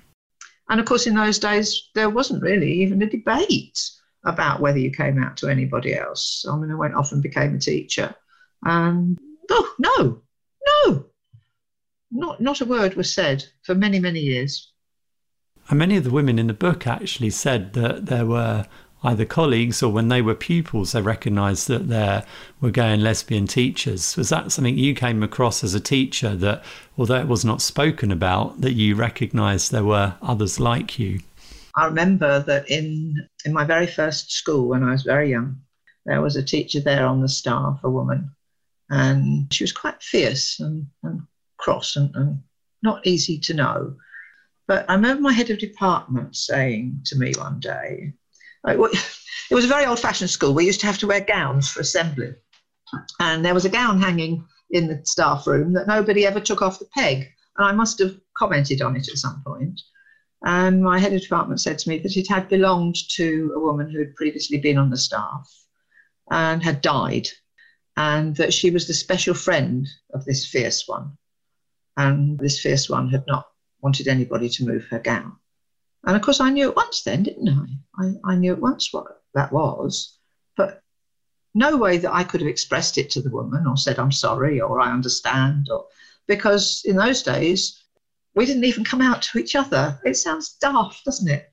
And 0.69 0.79
of 0.79 0.85
course, 0.85 1.07
in 1.07 1.15
those 1.15 1.39
days, 1.39 1.89
there 1.95 2.09
wasn't 2.09 2.43
really 2.43 2.71
even 2.83 3.01
a 3.01 3.09
debate 3.09 3.79
about 4.23 4.59
whether 4.59 4.77
you 4.77 4.91
came 4.91 5.21
out 5.23 5.37
to 5.37 5.47
anybody 5.47 5.95
else. 5.95 6.45
I 6.47 6.55
mean, 6.55 6.69
I 6.69 6.75
went 6.75 6.93
off 6.93 7.11
and 7.11 7.23
became 7.23 7.55
a 7.55 7.59
teacher. 7.59 8.13
And 8.63 9.17
oh, 9.49 9.73
no, 9.79 10.21
no, 10.67 11.05
not, 12.11 12.39
not 12.39 12.61
a 12.61 12.65
word 12.65 12.93
was 12.93 13.11
said 13.11 13.43
for 13.63 13.73
many, 13.73 13.99
many 13.99 14.19
years. 14.19 14.71
And 15.69 15.77
many 15.77 15.97
of 15.97 16.03
the 16.03 16.09
women 16.09 16.39
in 16.39 16.47
the 16.47 16.53
book 16.53 16.87
actually 16.87 17.29
said 17.29 17.73
that 17.73 18.07
there 18.07 18.25
were 18.25 18.65
either 19.03 19.23
colleagues 19.23 19.81
or 19.81 19.91
when 19.91 20.09
they 20.09 20.21
were 20.21 20.35
pupils, 20.35 20.91
they 20.91 21.01
recognised 21.01 21.67
that 21.67 21.87
there 21.87 22.25
were 22.59 22.71
gay 22.71 22.93
and 22.93 23.03
lesbian 23.03 23.47
teachers. 23.47 24.17
Was 24.17 24.29
that 24.29 24.51
something 24.51 24.77
you 24.77 24.93
came 24.93 25.23
across 25.23 25.63
as 25.63 25.73
a 25.73 25.79
teacher 25.79 26.35
that, 26.35 26.63
although 26.97 27.19
it 27.19 27.27
was 27.27 27.45
not 27.45 27.61
spoken 27.61 28.11
about, 28.11 28.59
that 28.61 28.73
you 28.73 28.95
recognised 28.95 29.71
there 29.71 29.85
were 29.85 30.15
others 30.21 30.59
like 30.59 30.99
you? 30.99 31.19
I 31.77 31.85
remember 31.85 32.39
that 32.41 32.69
in, 32.69 33.27
in 33.45 33.53
my 33.53 33.63
very 33.63 33.87
first 33.87 34.33
school 34.33 34.67
when 34.67 34.83
I 34.83 34.91
was 34.91 35.03
very 35.03 35.29
young, 35.29 35.61
there 36.05 36.21
was 36.21 36.35
a 36.35 36.43
teacher 36.43 36.79
there 36.79 37.05
on 37.05 37.21
the 37.21 37.29
staff, 37.29 37.79
a 37.83 37.89
woman, 37.89 38.31
and 38.89 39.53
she 39.53 39.63
was 39.63 39.71
quite 39.71 40.01
fierce 40.01 40.59
and, 40.59 40.87
and 41.03 41.21
cross 41.57 41.95
and, 41.95 42.13
and 42.15 42.41
not 42.81 43.05
easy 43.05 43.37
to 43.39 43.53
know. 43.53 43.95
But 44.69 44.87
I 44.87 44.93
remember 44.93 45.23
my 45.23 45.33
head 45.33 45.49
of 45.49 45.57
department 45.57 46.35
saying 46.35 47.01
to 47.05 47.17
me 47.17 47.33
one 47.35 47.59
day, 47.59 48.13
it 48.67 48.77
was 48.77 49.65
a 49.65 49.67
very 49.67 49.87
old 49.87 49.99
fashioned 49.99 50.29
school. 50.29 50.53
We 50.53 50.67
used 50.67 50.79
to 50.81 50.85
have 50.85 50.99
to 50.99 51.07
wear 51.07 51.21
gowns 51.21 51.67
for 51.67 51.79
assembly. 51.79 52.35
And 53.19 53.43
there 53.43 53.55
was 53.55 53.65
a 53.65 53.69
gown 53.69 53.99
hanging 53.99 54.45
in 54.69 54.87
the 54.87 55.01
staff 55.05 55.47
room 55.47 55.73
that 55.73 55.87
nobody 55.87 56.23
ever 56.23 56.39
took 56.39 56.61
off 56.61 56.77
the 56.77 56.85
peg. 56.93 57.31
And 57.57 57.67
I 57.67 57.71
must 57.71 57.97
have 57.97 58.15
commented 58.37 58.83
on 58.83 58.95
it 58.95 59.09
at 59.09 59.17
some 59.17 59.41
point. 59.43 59.81
And 60.45 60.83
my 60.83 60.99
head 60.99 61.13
of 61.13 61.21
department 61.21 61.61
said 61.61 61.79
to 61.79 61.89
me 61.89 61.97
that 61.97 62.15
it 62.15 62.29
had 62.29 62.47
belonged 62.47 63.09
to 63.15 63.51
a 63.55 63.59
woman 63.59 63.89
who 63.89 63.97
had 63.97 64.15
previously 64.15 64.59
been 64.59 64.77
on 64.77 64.91
the 64.91 64.97
staff 64.97 65.51
and 66.29 66.61
had 66.61 66.81
died, 66.81 67.27
and 67.97 68.35
that 68.35 68.53
she 68.53 68.69
was 68.69 68.85
the 68.85 68.93
special 68.93 69.33
friend 69.33 69.89
of 70.13 70.25
this 70.25 70.45
fierce 70.45 70.87
one. 70.87 71.17
And 71.97 72.37
this 72.37 72.59
fierce 72.59 72.87
one 72.87 73.09
had 73.09 73.25
not 73.25 73.48
wanted 73.81 74.07
anybody 74.07 74.49
to 74.49 74.65
move 74.65 74.85
her 74.85 74.99
gown. 74.99 75.37
And 76.05 76.15
of 76.15 76.21
course, 76.21 76.39
I 76.39 76.49
knew 76.49 76.69
at 76.69 76.75
once 76.75 77.03
then, 77.03 77.23
didn't 77.23 77.49
I? 77.49 78.03
I, 78.03 78.33
I 78.33 78.35
knew 78.35 78.53
at 78.53 78.61
once 78.61 78.93
what 78.93 79.21
that 79.33 79.51
was, 79.51 80.17
but 80.55 80.81
no 81.53 81.77
way 81.77 81.97
that 81.97 82.13
I 82.13 82.23
could 82.23 82.41
have 82.41 82.49
expressed 82.49 82.97
it 82.97 83.09
to 83.11 83.21
the 83.21 83.29
woman 83.29 83.67
or 83.67 83.77
said, 83.77 83.99
I'm 83.99 84.11
sorry 84.11 84.61
or 84.61 84.79
I 84.79 84.91
understand, 84.91 85.67
or 85.69 85.87
because 86.27 86.83
in 86.85 86.95
those 86.95 87.23
days, 87.23 87.83
we 88.35 88.45
didn't 88.45 88.63
even 88.63 88.83
come 88.83 89.01
out 89.01 89.21
to 89.23 89.39
each 89.39 89.55
other. 89.55 89.99
It 90.05 90.15
sounds 90.15 90.53
daft, 90.61 91.03
doesn't 91.03 91.27
it? 91.27 91.51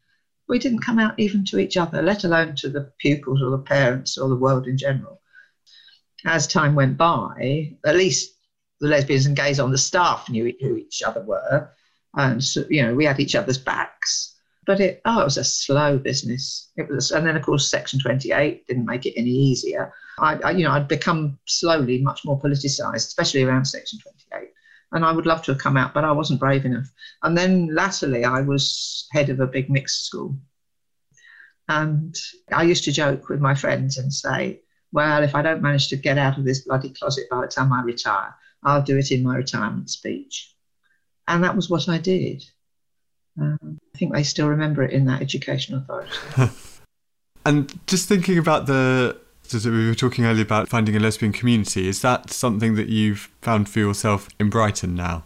We 0.49 0.59
didn't 0.59 0.83
come 0.83 0.99
out 0.99 1.19
even 1.19 1.45
to 1.47 1.59
each 1.59 1.77
other, 1.77 2.03
let 2.03 2.25
alone 2.25 2.55
to 2.57 2.69
the 2.69 2.93
pupils 2.99 3.43
or 3.43 3.51
the 3.51 3.59
parents 3.59 4.17
or 4.17 4.29
the 4.29 4.37
world 4.37 4.67
in 4.67 4.79
general. 4.79 5.21
As 6.25 6.47
time 6.47 6.75
went 6.75 6.97
by, 6.97 7.77
at 7.85 7.97
least 7.97 8.37
the 8.81 8.89
lesbians 8.89 9.27
and 9.27 9.37
gays 9.37 9.59
on 9.59 9.71
the 9.71 9.79
staff 9.79 10.29
knew 10.29 10.53
who 10.61 10.77
each 10.77 11.03
other 11.03 11.23
were. 11.23 11.71
And, 12.17 12.43
so, 12.43 12.65
you 12.69 12.83
know, 12.83 12.95
we 12.95 13.05
had 13.05 13.21
each 13.21 13.35
other's 13.35 13.59
backs. 13.59 14.35
But 14.67 14.81
it, 14.81 15.01
oh, 15.05 15.21
it 15.21 15.25
was 15.25 15.37
a 15.37 15.45
slow 15.45 15.97
business. 15.97 16.71
It 16.77 16.89
was, 16.89 17.13
and 17.13 17.25
then 17.25 17.37
of 17.37 17.43
course 17.43 17.71
Section 17.71 18.01
28 18.01 18.67
didn't 18.67 18.85
make 18.85 19.07
it 19.07 19.15
any 19.17 19.31
easier. 19.31 19.93
I, 20.19 20.35
I 20.45 20.51
you 20.51 20.65
know, 20.65 20.73
I'd 20.73 20.89
become 20.89 21.39
slowly 21.47 22.03
much 22.03 22.25
more 22.25 22.41
politicised, 22.41 22.95
especially 22.97 23.45
around 23.45 23.67
Section 23.67 24.01
28 24.01 24.51
and 24.93 25.05
I 25.05 25.13
would 25.13 25.27
love 25.27 25.43
to 25.43 25.53
have 25.53 25.61
come 25.61 25.77
out, 25.77 25.95
but 25.95 26.05
I 26.05 26.13
wasn't 26.13 26.41
brave 26.41 26.65
enough. 26.65 26.91
And 27.23 27.37
then 27.37 27.75
latterly, 27.75 28.25
I 28.25 28.41
was 28.41 29.09
head 29.13 29.31
of 29.31 29.41
a 29.41 29.47
big 29.47 29.69
mixed 29.69 30.07
school. 30.07 30.37
And 31.69 32.15
I 32.53 32.63
used 32.63 32.85
to 32.85 32.93
joke 32.93 33.29
with 33.29 33.41
my 33.41 33.55
friends 33.55 33.99
and 33.99 34.13
say, 34.13 34.61
well, 34.93 35.23
if 35.23 35.35
I 35.35 35.43
don't 35.43 35.63
manage 35.63 35.89
to 35.89 35.97
get 35.97 36.19
out 36.19 36.39
of 36.39 36.45
this 36.45 36.61
bloody 36.61 36.91
closet 36.91 37.27
by 37.31 37.41
the 37.41 37.49
time 37.49 37.73
I 37.73 37.83
retire, 37.83 38.35
I'll 38.63 38.83
do 38.83 38.97
it 38.97 39.11
in 39.11 39.23
my 39.23 39.37
retirement 39.37 39.91
speech. 39.91 40.55
And 41.29 41.43
that 41.45 41.57
was 41.57 41.69
what 41.69 41.89
I 41.89 41.99
did. 41.99 42.45
Um, 43.41 43.79
I 43.95 43.99
think 43.99 44.15
they 44.15 44.23
still 44.23 44.49
remember 44.49 44.83
it 44.83 44.93
in 44.93 45.05
that 45.07 45.21
education 45.21 45.75
authority. 45.77 46.13
and 47.45 47.79
just 47.87 48.09
thinking 48.09 48.39
about 48.39 48.67
the 48.67 49.19
so 49.43 49.71
we 49.71 49.87
were 49.87 49.95
talking 49.95 50.25
earlier 50.25 50.43
about 50.43 50.69
finding 50.69 50.97
a 50.97 51.01
lesbian 51.01 51.33
community. 51.33 51.89
Is 51.89 52.03
that 52.03 52.31
something 52.31 52.75
that 52.75 52.89
you've 52.89 53.31
found 53.43 53.69
for 53.69 53.79
yourself 53.79 54.29
in 54.41 54.51
Brighton 54.51 54.95
now? 54.95 55.25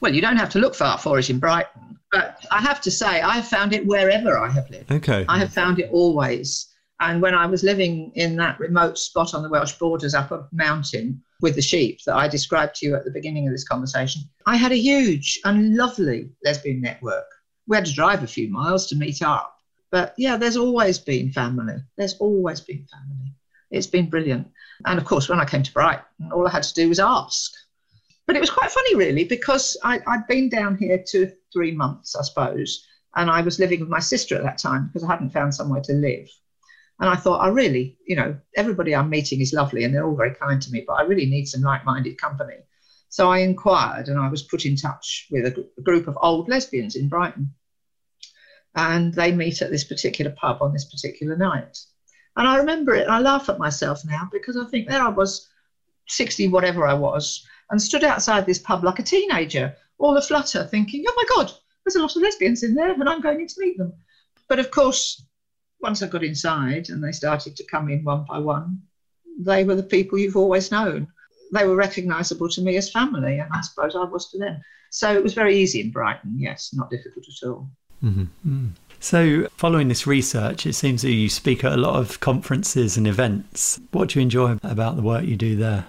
Well, 0.00 0.14
you 0.14 0.20
don't 0.20 0.36
have 0.36 0.50
to 0.50 0.58
look 0.58 0.74
far 0.74 0.98
for 0.98 1.18
it 1.18 1.30
in 1.30 1.38
Brighton, 1.38 1.98
but 2.12 2.44
I 2.50 2.60
have 2.60 2.80
to 2.82 2.90
say 2.90 3.22
I 3.22 3.34
have 3.36 3.48
found 3.48 3.72
it 3.72 3.86
wherever 3.86 4.38
I 4.38 4.50
have 4.50 4.68
lived. 4.70 4.92
Okay. 4.92 5.24
I 5.28 5.38
have 5.38 5.52
found 5.52 5.78
it 5.78 5.88
always. 5.90 6.66
And 7.00 7.22
when 7.22 7.34
I 7.34 7.46
was 7.46 7.62
living 7.62 8.12
in 8.14 8.36
that 8.36 8.58
remote 8.58 8.98
spot 8.98 9.34
on 9.34 9.42
the 9.42 9.48
Welsh 9.48 9.74
borders 9.74 10.14
up 10.14 10.30
a 10.30 10.46
mountain 10.52 11.22
with 11.40 11.54
the 11.54 11.62
sheep 11.62 12.00
that 12.04 12.16
I 12.16 12.28
described 12.28 12.76
to 12.76 12.86
you 12.86 12.96
at 12.96 13.04
the 13.04 13.10
beginning 13.10 13.46
of 13.46 13.52
this 13.52 13.66
conversation, 13.66 14.22
I 14.46 14.56
had 14.56 14.72
a 14.72 14.76
huge 14.76 15.40
and 15.44 15.76
lovely 15.76 16.30
lesbian 16.44 16.80
network. 16.80 17.26
We 17.66 17.76
had 17.76 17.86
to 17.86 17.94
drive 17.94 18.22
a 18.22 18.26
few 18.26 18.48
miles 18.50 18.86
to 18.88 18.96
meet 18.96 19.22
up. 19.22 19.54
But 19.90 20.14
yeah, 20.18 20.36
there's 20.36 20.56
always 20.56 20.98
been 20.98 21.32
family. 21.32 21.76
There's 21.96 22.14
always 22.14 22.60
been 22.60 22.86
family. 22.90 23.32
It's 23.70 23.86
been 23.86 24.10
brilliant. 24.10 24.48
And 24.86 24.98
of 24.98 25.04
course, 25.04 25.28
when 25.28 25.40
I 25.40 25.44
came 25.44 25.62
to 25.62 25.72
Brighton, 25.72 26.32
all 26.32 26.46
I 26.46 26.50
had 26.50 26.62
to 26.62 26.74
do 26.74 26.88
was 26.88 27.00
ask. 27.00 27.52
But 28.26 28.36
it 28.36 28.40
was 28.40 28.50
quite 28.50 28.70
funny, 28.70 28.94
really, 28.94 29.24
because 29.24 29.76
I, 29.82 30.00
I'd 30.06 30.26
been 30.26 30.50
down 30.50 30.76
here 30.76 31.02
two, 31.06 31.32
three 31.52 31.72
months, 31.72 32.14
I 32.14 32.22
suppose, 32.22 32.86
and 33.16 33.30
I 33.30 33.40
was 33.40 33.58
living 33.58 33.80
with 33.80 33.88
my 33.88 34.00
sister 34.00 34.36
at 34.36 34.42
that 34.42 34.58
time 34.58 34.86
because 34.86 35.02
I 35.02 35.10
hadn't 35.10 35.30
found 35.30 35.54
somewhere 35.54 35.80
to 35.82 35.92
live. 35.94 36.28
And 37.00 37.08
I 37.08 37.16
thought, 37.16 37.40
I 37.40 37.48
really, 37.48 37.96
you 38.06 38.16
know, 38.16 38.36
everybody 38.56 38.94
I'm 38.94 39.08
meeting 39.08 39.40
is 39.40 39.52
lovely 39.52 39.84
and 39.84 39.94
they're 39.94 40.06
all 40.06 40.16
very 40.16 40.34
kind 40.34 40.60
to 40.60 40.70
me, 40.70 40.84
but 40.86 40.94
I 40.94 41.02
really 41.02 41.26
need 41.26 41.46
some 41.46 41.62
like 41.62 41.84
minded 41.84 42.20
company. 42.20 42.56
So 43.08 43.30
I 43.30 43.38
inquired 43.38 44.08
and 44.08 44.18
I 44.18 44.28
was 44.28 44.42
put 44.42 44.66
in 44.66 44.76
touch 44.76 45.28
with 45.30 45.46
a, 45.46 45.68
a 45.78 45.82
group 45.82 46.08
of 46.08 46.18
old 46.20 46.48
lesbians 46.48 46.96
in 46.96 47.08
Brighton. 47.08 47.54
And 48.74 49.14
they 49.14 49.32
meet 49.32 49.62
at 49.62 49.70
this 49.70 49.84
particular 49.84 50.32
pub 50.32 50.58
on 50.60 50.72
this 50.72 50.84
particular 50.84 51.36
night. 51.36 51.78
And 52.36 52.46
I 52.46 52.56
remember 52.58 52.94
it, 52.94 53.02
and 53.02 53.12
I 53.12 53.18
laugh 53.18 53.48
at 53.48 53.58
myself 53.58 54.04
now 54.04 54.28
because 54.30 54.56
I 54.56 54.64
think 54.66 54.88
there 54.88 55.02
I 55.02 55.08
was, 55.08 55.48
60, 56.08 56.48
whatever 56.48 56.86
I 56.86 56.94
was, 56.94 57.44
and 57.70 57.82
stood 57.82 58.04
outside 58.04 58.46
this 58.46 58.58
pub 58.58 58.84
like 58.84 58.98
a 58.98 59.02
teenager, 59.02 59.76
all 59.98 60.16
a 60.16 60.22
flutter, 60.22 60.64
thinking, 60.64 61.04
oh 61.06 61.14
my 61.16 61.24
God, 61.36 61.52
there's 61.84 61.96
a 61.96 62.00
lot 62.00 62.14
of 62.14 62.22
lesbians 62.22 62.62
in 62.62 62.74
there, 62.74 62.92
and 62.92 63.08
I'm 63.08 63.20
going 63.20 63.40
in 63.40 63.48
to 63.48 63.60
meet 63.60 63.78
them. 63.78 63.92
But 64.48 64.58
of 64.58 64.70
course, 64.70 65.22
once 65.80 66.02
I 66.02 66.08
got 66.08 66.24
inside 66.24 66.88
and 66.88 67.02
they 67.02 67.12
started 67.12 67.56
to 67.56 67.64
come 67.64 67.88
in 67.88 68.04
one 68.04 68.24
by 68.24 68.38
one, 68.38 68.82
they 69.38 69.64
were 69.64 69.76
the 69.76 69.82
people 69.82 70.18
you've 70.18 70.36
always 70.36 70.70
known. 70.70 71.08
They 71.52 71.66
were 71.66 71.76
recognisable 71.76 72.48
to 72.50 72.60
me 72.60 72.76
as 72.76 72.90
family, 72.90 73.38
and 73.38 73.50
I 73.52 73.60
suppose 73.62 73.94
I 73.94 74.04
was 74.04 74.30
to 74.30 74.38
them. 74.38 74.60
So 74.90 75.14
it 75.14 75.22
was 75.22 75.34
very 75.34 75.56
easy 75.56 75.80
in 75.80 75.90
Brighton, 75.90 76.34
yes, 76.38 76.70
not 76.74 76.90
difficult 76.90 77.24
at 77.28 77.48
all. 77.48 77.70
Mm-hmm. 78.02 78.24
Mm. 78.46 78.70
So, 79.00 79.46
following 79.56 79.88
this 79.88 80.06
research, 80.06 80.66
it 80.66 80.72
seems 80.72 81.02
that 81.02 81.12
you 81.12 81.28
speak 81.28 81.62
at 81.62 81.72
a 81.72 81.76
lot 81.76 81.96
of 81.96 82.18
conferences 82.20 82.96
and 82.96 83.06
events. 83.06 83.80
What 83.92 84.08
do 84.08 84.18
you 84.18 84.22
enjoy 84.24 84.58
about 84.64 84.96
the 84.96 85.02
work 85.02 85.24
you 85.24 85.36
do 85.36 85.56
there? 85.56 85.86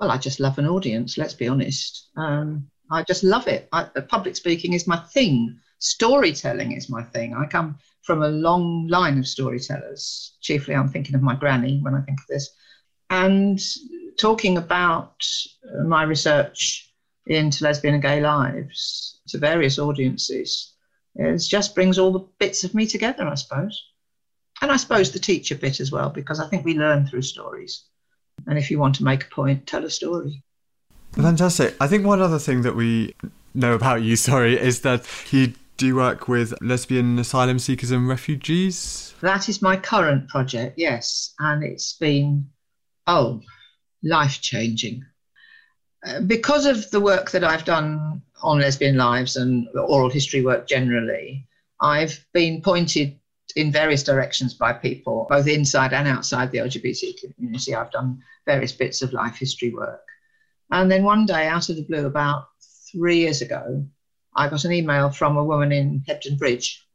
Well, 0.00 0.10
I 0.10 0.18
just 0.18 0.40
love 0.40 0.58
an 0.58 0.66
audience, 0.66 1.16
let's 1.16 1.34
be 1.34 1.46
honest. 1.46 2.08
Um, 2.16 2.68
I 2.90 3.04
just 3.04 3.22
love 3.22 3.46
it. 3.46 3.68
I, 3.72 3.84
public 4.08 4.34
speaking 4.34 4.72
is 4.72 4.88
my 4.88 4.96
thing, 4.96 5.56
storytelling 5.78 6.72
is 6.72 6.90
my 6.90 7.04
thing. 7.04 7.34
I 7.34 7.46
come 7.46 7.78
from 8.02 8.22
a 8.22 8.28
long 8.28 8.88
line 8.88 9.18
of 9.18 9.26
storytellers. 9.26 10.36
Chiefly, 10.40 10.74
I'm 10.74 10.88
thinking 10.88 11.14
of 11.14 11.22
my 11.22 11.34
granny 11.34 11.78
when 11.82 11.94
I 11.94 12.00
think 12.02 12.20
of 12.20 12.26
this. 12.28 12.50
And 13.10 13.60
talking 14.18 14.56
about 14.56 15.24
uh, 15.68 15.84
my 15.84 16.02
research 16.02 16.92
into 17.26 17.64
lesbian 17.64 17.94
and 17.94 18.02
gay 18.02 18.20
lives 18.20 19.20
to 19.28 19.38
various 19.38 19.78
audiences 19.78 20.72
it 21.14 21.38
just 21.38 21.74
brings 21.74 21.98
all 21.98 22.12
the 22.12 22.26
bits 22.38 22.64
of 22.64 22.74
me 22.74 22.86
together, 22.86 23.26
I 23.26 23.34
suppose. 23.34 23.90
And 24.60 24.70
I 24.70 24.76
suppose 24.76 25.10
the 25.10 25.18
teacher 25.18 25.54
bit 25.54 25.80
as 25.80 25.90
well, 25.90 26.08
because 26.08 26.40
I 26.40 26.48
think 26.48 26.64
we 26.64 26.74
learn 26.74 27.06
through 27.06 27.22
stories. 27.22 27.84
And 28.46 28.58
if 28.58 28.70
you 28.70 28.78
want 28.78 28.94
to 28.96 29.04
make 29.04 29.24
a 29.24 29.28
point, 29.28 29.66
tell 29.66 29.84
a 29.84 29.90
story. 29.90 30.42
Fantastic. 31.12 31.76
I 31.80 31.86
think 31.88 32.06
one 32.06 32.20
other 32.20 32.38
thing 32.38 32.62
that 32.62 32.74
we 32.74 33.14
know 33.54 33.74
about 33.74 34.02
you, 34.02 34.16
sorry, 34.16 34.58
is 34.58 34.80
that 34.80 35.06
you 35.30 35.52
do 35.82 35.88
you 35.88 35.96
work 35.96 36.28
with 36.28 36.54
lesbian 36.62 37.18
asylum 37.18 37.58
seekers 37.58 37.90
and 37.90 38.06
refugees. 38.06 39.16
That 39.20 39.48
is 39.48 39.60
my 39.60 39.76
current 39.76 40.28
project, 40.28 40.78
yes. 40.78 41.34
And 41.40 41.64
it's 41.64 41.94
been, 41.94 42.48
oh, 43.08 43.40
life 44.04 44.40
changing. 44.40 45.04
Uh, 46.06 46.20
because 46.20 46.66
of 46.66 46.88
the 46.92 47.00
work 47.00 47.32
that 47.32 47.42
I've 47.42 47.64
done 47.64 48.22
on 48.44 48.60
lesbian 48.60 48.96
lives 48.96 49.34
and 49.34 49.66
oral 49.74 50.08
history 50.08 50.42
work 50.42 50.68
generally, 50.68 51.48
I've 51.80 52.24
been 52.32 52.62
pointed 52.62 53.18
in 53.56 53.72
various 53.72 54.04
directions 54.04 54.54
by 54.54 54.74
people, 54.74 55.26
both 55.28 55.48
inside 55.48 55.92
and 55.92 56.06
outside 56.06 56.52
the 56.52 56.58
LGBT 56.58 57.34
community. 57.34 57.74
I've 57.74 57.90
done 57.90 58.22
various 58.46 58.70
bits 58.70 59.02
of 59.02 59.12
life 59.12 59.34
history 59.34 59.74
work. 59.74 60.04
And 60.70 60.88
then 60.88 61.02
one 61.02 61.26
day, 61.26 61.48
out 61.48 61.70
of 61.70 61.74
the 61.74 61.82
blue, 61.82 62.06
about 62.06 62.44
three 62.92 63.18
years 63.18 63.42
ago, 63.42 63.84
I 64.34 64.48
got 64.48 64.64
an 64.64 64.72
email 64.72 65.10
from 65.10 65.36
a 65.36 65.44
woman 65.44 65.72
in 65.72 66.00
Hebden 66.08 66.38
Bridge 66.38 66.86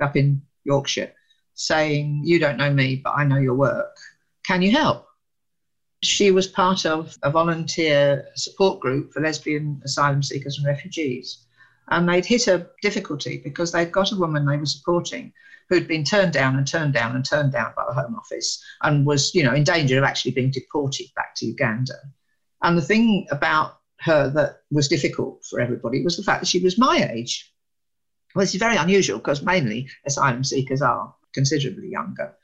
up 0.00 0.16
in 0.16 0.42
Yorkshire 0.64 1.12
saying, 1.54 2.22
You 2.24 2.38
don't 2.38 2.58
know 2.58 2.72
me, 2.72 2.96
but 2.96 3.14
I 3.16 3.24
know 3.24 3.38
your 3.38 3.54
work. 3.54 3.96
Can 4.46 4.62
you 4.62 4.70
help? 4.70 5.06
She 6.02 6.30
was 6.30 6.46
part 6.46 6.84
of 6.84 7.16
a 7.22 7.30
volunteer 7.30 8.28
support 8.36 8.80
group 8.80 9.12
for 9.12 9.20
lesbian 9.20 9.80
asylum 9.84 10.22
seekers 10.22 10.58
and 10.58 10.66
refugees. 10.66 11.46
And 11.88 12.08
they'd 12.08 12.26
hit 12.26 12.46
a 12.48 12.68
difficulty 12.82 13.40
because 13.42 13.72
they'd 13.72 13.92
got 13.92 14.12
a 14.12 14.16
woman 14.16 14.44
they 14.44 14.56
were 14.56 14.66
supporting 14.66 15.32
who'd 15.68 15.88
been 15.88 16.04
turned 16.04 16.32
down 16.32 16.56
and 16.56 16.66
turned 16.66 16.92
down 16.92 17.14
and 17.14 17.24
turned 17.24 17.52
down 17.52 17.72
by 17.74 17.84
the 17.86 17.94
Home 17.94 18.14
Office 18.16 18.62
and 18.82 19.06
was, 19.06 19.34
you 19.34 19.42
know, 19.42 19.54
in 19.54 19.64
danger 19.64 19.96
of 19.96 20.04
actually 20.04 20.32
being 20.32 20.50
deported 20.50 21.06
back 21.16 21.34
to 21.36 21.46
Uganda. 21.46 21.94
And 22.62 22.76
the 22.76 22.82
thing 22.82 23.26
about 23.30 23.78
her 24.04 24.30
that 24.30 24.60
was 24.70 24.88
difficult 24.88 25.44
for 25.48 25.60
everybody 25.60 26.02
was 26.02 26.16
the 26.16 26.22
fact 26.22 26.40
that 26.40 26.46
she 26.46 26.60
was 26.60 26.78
my 26.78 27.08
age. 27.12 27.52
Well, 28.34 28.42
this 28.42 28.54
is 28.54 28.60
very 28.60 28.76
unusual 28.76 29.18
because 29.18 29.42
mainly 29.42 29.88
asylum 30.06 30.44
seekers 30.44 30.82
are 30.82 31.14
considerably 31.32 31.88
younger 31.90 32.34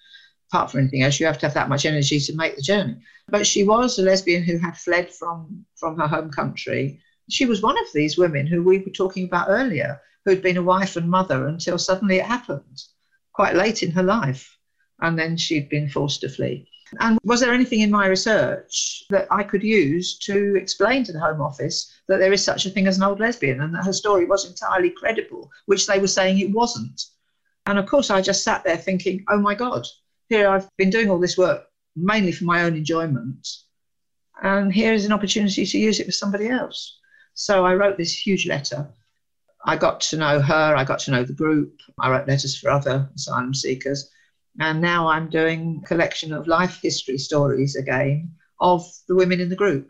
apart 0.50 0.70
from 0.70 0.80
anything 0.80 1.02
else, 1.02 1.20
you 1.20 1.26
have 1.26 1.38
to 1.38 1.46
have 1.46 1.54
that 1.54 1.68
much 1.68 1.86
energy 1.86 2.18
to 2.18 2.34
make 2.34 2.56
the 2.56 2.62
journey. 2.62 2.96
But 3.28 3.46
she 3.46 3.62
was 3.62 3.98
a 3.98 4.02
lesbian 4.02 4.42
who 4.42 4.58
had 4.58 4.76
fled 4.76 5.12
from, 5.12 5.64
from 5.76 5.96
her 5.98 6.08
home 6.08 6.30
country. 6.30 7.00
She 7.28 7.46
was 7.46 7.62
one 7.62 7.78
of 7.78 7.86
these 7.94 8.18
women 8.18 8.46
who 8.46 8.62
we 8.62 8.78
were 8.78 8.90
talking 8.90 9.26
about 9.26 9.46
earlier, 9.48 10.00
who 10.24 10.32
had 10.32 10.42
been 10.42 10.56
a 10.56 10.62
wife 10.62 10.96
and 10.96 11.08
mother 11.08 11.46
until 11.46 11.78
suddenly 11.78 12.16
it 12.16 12.26
happened, 12.26 12.82
quite 13.32 13.54
late 13.54 13.84
in 13.84 13.92
her 13.92 14.02
life. 14.02 14.56
And 15.00 15.18
then 15.18 15.36
she'd 15.36 15.68
been 15.68 15.88
forced 15.88 16.20
to 16.22 16.28
flee. 16.28 16.66
And 16.98 17.18
was 17.22 17.40
there 17.40 17.54
anything 17.54 17.80
in 17.80 17.90
my 17.90 18.06
research 18.06 19.04
that 19.10 19.28
I 19.30 19.44
could 19.44 19.62
use 19.62 20.18
to 20.18 20.56
explain 20.56 21.04
to 21.04 21.12
the 21.12 21.20
Home 21.20 21.40
Office 21.40 21.92
that 22.08 22.18
there 22.18 22.32
is 22.32 22.42
such 22.44 22.66
a 22.66 22.70
thing 22.70 22.86
as 22.86 22.96
an 22.96 23.04
old 23.04 23.20
lesbian 23.20 23.60
and 23.60 23.74
that 23.74 23.84
her 23.84 23.92
story 23.92 24.24
was 24.24 24.44
entirely 24.44 24.90
credible, 24.90 25.50
which 25.66 25.86
they 25.86 26.00
were 26.00 26.08
saying 26.08 26.38
it 26.38 26.50
wasn't? 26.50 27.04
And 27.66 27.78
of 27.78 27.86
course, 27.86 28.10
I 28.10 28.20
just 28.20 28.42
sat 28.42 28.64
there 28.64 28.76
thinking, 28.76 29.24
oh 29.28 29.38
my 29.38 29.54
God, 29.54 29.86
here 30.28 30.48
I've 30.48 30.68
been 30.76 30.90
doing 30.90 31.10
all 31.10 31.20
this 31.20 31.38
work 31.38 31.66
mainly 31.96 32.32
for 32.32 32.44
my 32.44 32.62
own 32.62 32.76
enjoyment, 32.76 33.46
and 34.42 34.72
here 34.72 34.92
is 34.92 35.04
an 35.04 35.12
opportunity 35.12 35.66
to 35.66 35.78
use 35.78 36.00
it 36.00 36.06
for 36.06 36.12
somebody 36.12 36.48
else. 36.48 36.98
So 37.34 37.64
I 37.64 37.74
wrote 37.74 37.98
this 37.98 38.14
huge 38.14 38.46
letter. 38.46 38.88
I 39.66 39.76
got 39.76 40.00
to 40.02 40.16
know 40.16 40.40
her, 40.40 40.74
I 40.76 40.84
got 40.84 41.00
to 41.00 41.10
know 41.10 41.24
the 41.24 41.32
group, 41.32 41.80
I 41.98 42.10
wrote 42.10 42.28
letters 42.28 42.56
for 42.58 42.70
other 42.70 43.08
asylum 43.14 43.54
seekers, 43.54 44.10
and 44.58 44.80
now 44.80 45.08
I'm 45.08 45.30
doing 45.30 45.80
a 45.82 45.86
collection 45.86 46.32
of 46.32 46.46
life 46.46 46.80
history 46.82 47.18
stories 47.18 47.76
again 47.76 48.32
of 48.60 48.84
the 49.08 49.14
women 49.14 49.40
in 49.40 49.48
the 49.48 49.56
group. 49.56 49.88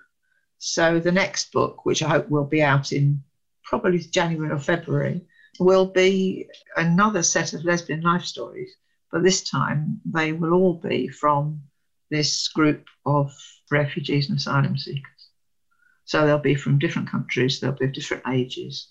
So 0.59 1.01
the 1.01 1.13
next 1.13 1.53
book, 1.53 1.87
which 1.87 2.03
I 2.03 2.09
hope 2.09 2.29
will 2.29 2.45
be 2.45 2.63
out 2.63 2.93
in 2.93 3.23
probably 3.65 3.99
January 3.99 4.53
or 4.53 4.59
February, 4.59 5.27
will 5.59 5.87
be 5.87 6.49
another 6.77 7.23
set 7.23 7.53
of 7.55 7.65
lesbian 7.65 8.03
life 8.03 8.25
stories 8.25 8.77
but 9.11 9.23
this 9.23 9.43
time 9.43 10.01
they 10.05 10.33
will 10.33 10.53
all 10.53 10.75
be 10.75 11.09
from 11.09 11.63
this 12.11 12.49
group 12.49 12.87
of 13.05 13.33
refugees 13.71 14.29
and 14.29 14.39
asylum 14.39 14.77
seekers. 14.77 15.31
So 16.05 16.27
they'll 16.27 16.39
be 16.39 16.55
from 16.55 16.79
different 16.79 17.09
countries, 17.09 17.61
they'll 17.61 17.73
be 17.73 17.87
of 17.87 17.93
different 17.93 18.25
ages. 18.29 18.89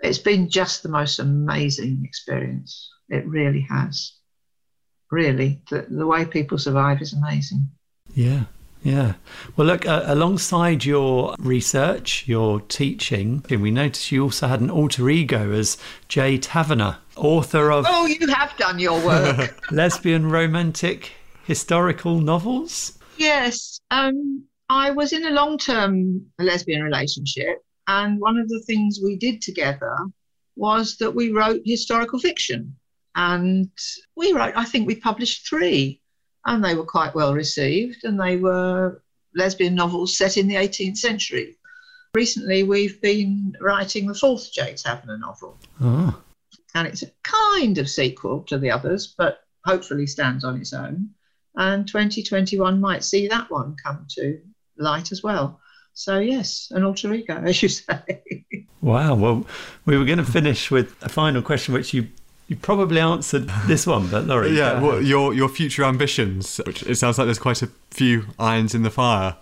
It's 0.00 0.18
been 0.18 0.48
just 0.48 0.82
the 0.82 0.88
most 0.88 1.18
amazing 1.18 2.02
experience. 2.04 2.90
It 3.08 3.26
really 3.26 3.66
has. 3.68 4.12
Really, 5.10 5.60
the, 5.70 5.86
the 5.88 6.06
way 6.06 6.24
people 6.24 6.58
survive 6.58 7.02
is 7.02 7.12
amazing. 7.12 7.68
Yeah, 8.14 8.44
yeah. 8.82 9.14
Well, 9.56 9.66
look, 9.66 9.86
uh, 9.86 10.04
alongside 10.06 10.84
your 10.84 11.34
research, 11.38 12.26
your 12.26 12.60
teaching, 12.60 13.44
we 13.50 13.70
noticed 13.70 14.12
you 14.12 14.24
also 14.24 14.46
had 14.46 14.60
an 14.60 14.70
alter 14.70 15.10
ego 15.10 15.52
as 15.52 15.76
Jay 16.08 16.38
Taverner, 16.38 16.98
author 17.16 17.70
of. 17.70 17.86
Oh, 17.88 18.06
you 18.06 18.26
have 18.28 18.56
done 18.56 18.78
your 18.78 19.04
work. 19.04 19.60
lesbian 19.72 20.30
romantic 20.30 21.12
historical 21.44 22.20
novels? 22.20 22.98
Yes. 23.16 23.80
Um, 23.90 24.44
I 24.68 24.92
was 24.92 25.12
in 25.12 25.26
a 25.26 25.30
long 25.30 25.58
term 25.58 26.24
lesbian 26.38 26.82
relationship, 26.82 27.58
and 27.88 28.20
one 28.20 28.38
of 28.38 28.48
the 28.48 28.62
things 28.66 29.00
we 29.02 29.16
did 29.16 29.42
together 29.42 29.96
was 30.56 30.96
that 30.98 31.14
we 31.14 31.32
wrote 31.32 31.60
historical 31.64 32.18
fiction. 32.18 32.76
And 33.14 33.70
we 34.16 34.32
wrote, 34.32 34.54
I 34.56 34.64
think 34.64 34.86
we 34.86 34.94
published 34.94 35.48
three 35.48 36.00
and 36.46 36.64
they 36.64 36.74
were 36.74 36.84
quite 36.84 37.14
well 37.14 37.34
received, 37.34 38.04
and 38.04 38.18
they 38.18 38.36
were 38.36 39.02
lesbian 39.34 39.74
novels 39.74 40.16
set 40.16 40.36
in 40.36 40.48
the 40.48 40.54
18th 40.54 40.96
century. 40.96 41.56
Recently, 42.14 42.62
we've 42.62 43.00
been 43.00 43.56
writing 43.60 44.06
the 44.06 44.14
fourth 44.14 44.52
Jay 44.52 44.74
Taverner 44.74 45.18
novel. 45.18 45.58
Oh. 45.80 46.20
And 46.74 46.88
it's 46.88 47.02
a 47.02 47.10
kind 47.22 47.78
of 47.78 47.88
sequel 47.88 48.42
to 48.44 48.58
the 48.58 48.70
others, 48.70 49.14
but 49.16 49.40
hopefully 49.64 50.06
stands 50.06 50.44
on 50.44 50.56
its 50.60 50.72
own. 50.72 51.10
And 51.56 51.86
2021 51.86 52.80
might 52.80 53.04
see 53.04 53.28
that 53.28 53.50
one 53.50 53.76
come 53.82 54.06
to 54.16 54.40
light 54.76 55.12
as 55.12 55.22
well. 55.22 55.60
So, 55.94 56.18
yes, 56.18 56.68
an 56.70 56.84
alter 56.84 57.12
ego, 57.12 57.34
as 57.44 57.62
you 57.62 57.68
say. 57.68 58.44
Wow. 58.80 59.14
Well, 59.14 59.46
we 59.84 59.98
were 59.98 60.04
going 60.04 60.18
to 60.18 60.24
finish 60.24 60.70
with 60.70 60.96
a 61.02 61.08
final 61.08 61.42
question, 61.42 61.74
which 61.74 61.92
you 61.92 62.08
you 62.50 62.56
probably 62.56 63.00
answered 63.00 63.48
this 63.66 63.86
one, 63.86 64.08
but 64.08 64.26
Laurie. 64.26 64.50
yeah, 64.50 64.80
well, 64.80 65.00
your 65.00 65.32
your 65.32 65.48
future 65.48 65.84
ambitions. 65.84 66.60
Which 66.66 66.82
it 66.82 66.96
sounds 66.96 67.16
like 67.16 67.26
there's 67.26 67.38
quite 67.38 67.62
a 67.62 67.70
few 67.92 68.26
irons 68.40 68.74
in 68.74 68.82
the 68.82 68.90
fire. 68.90 69.36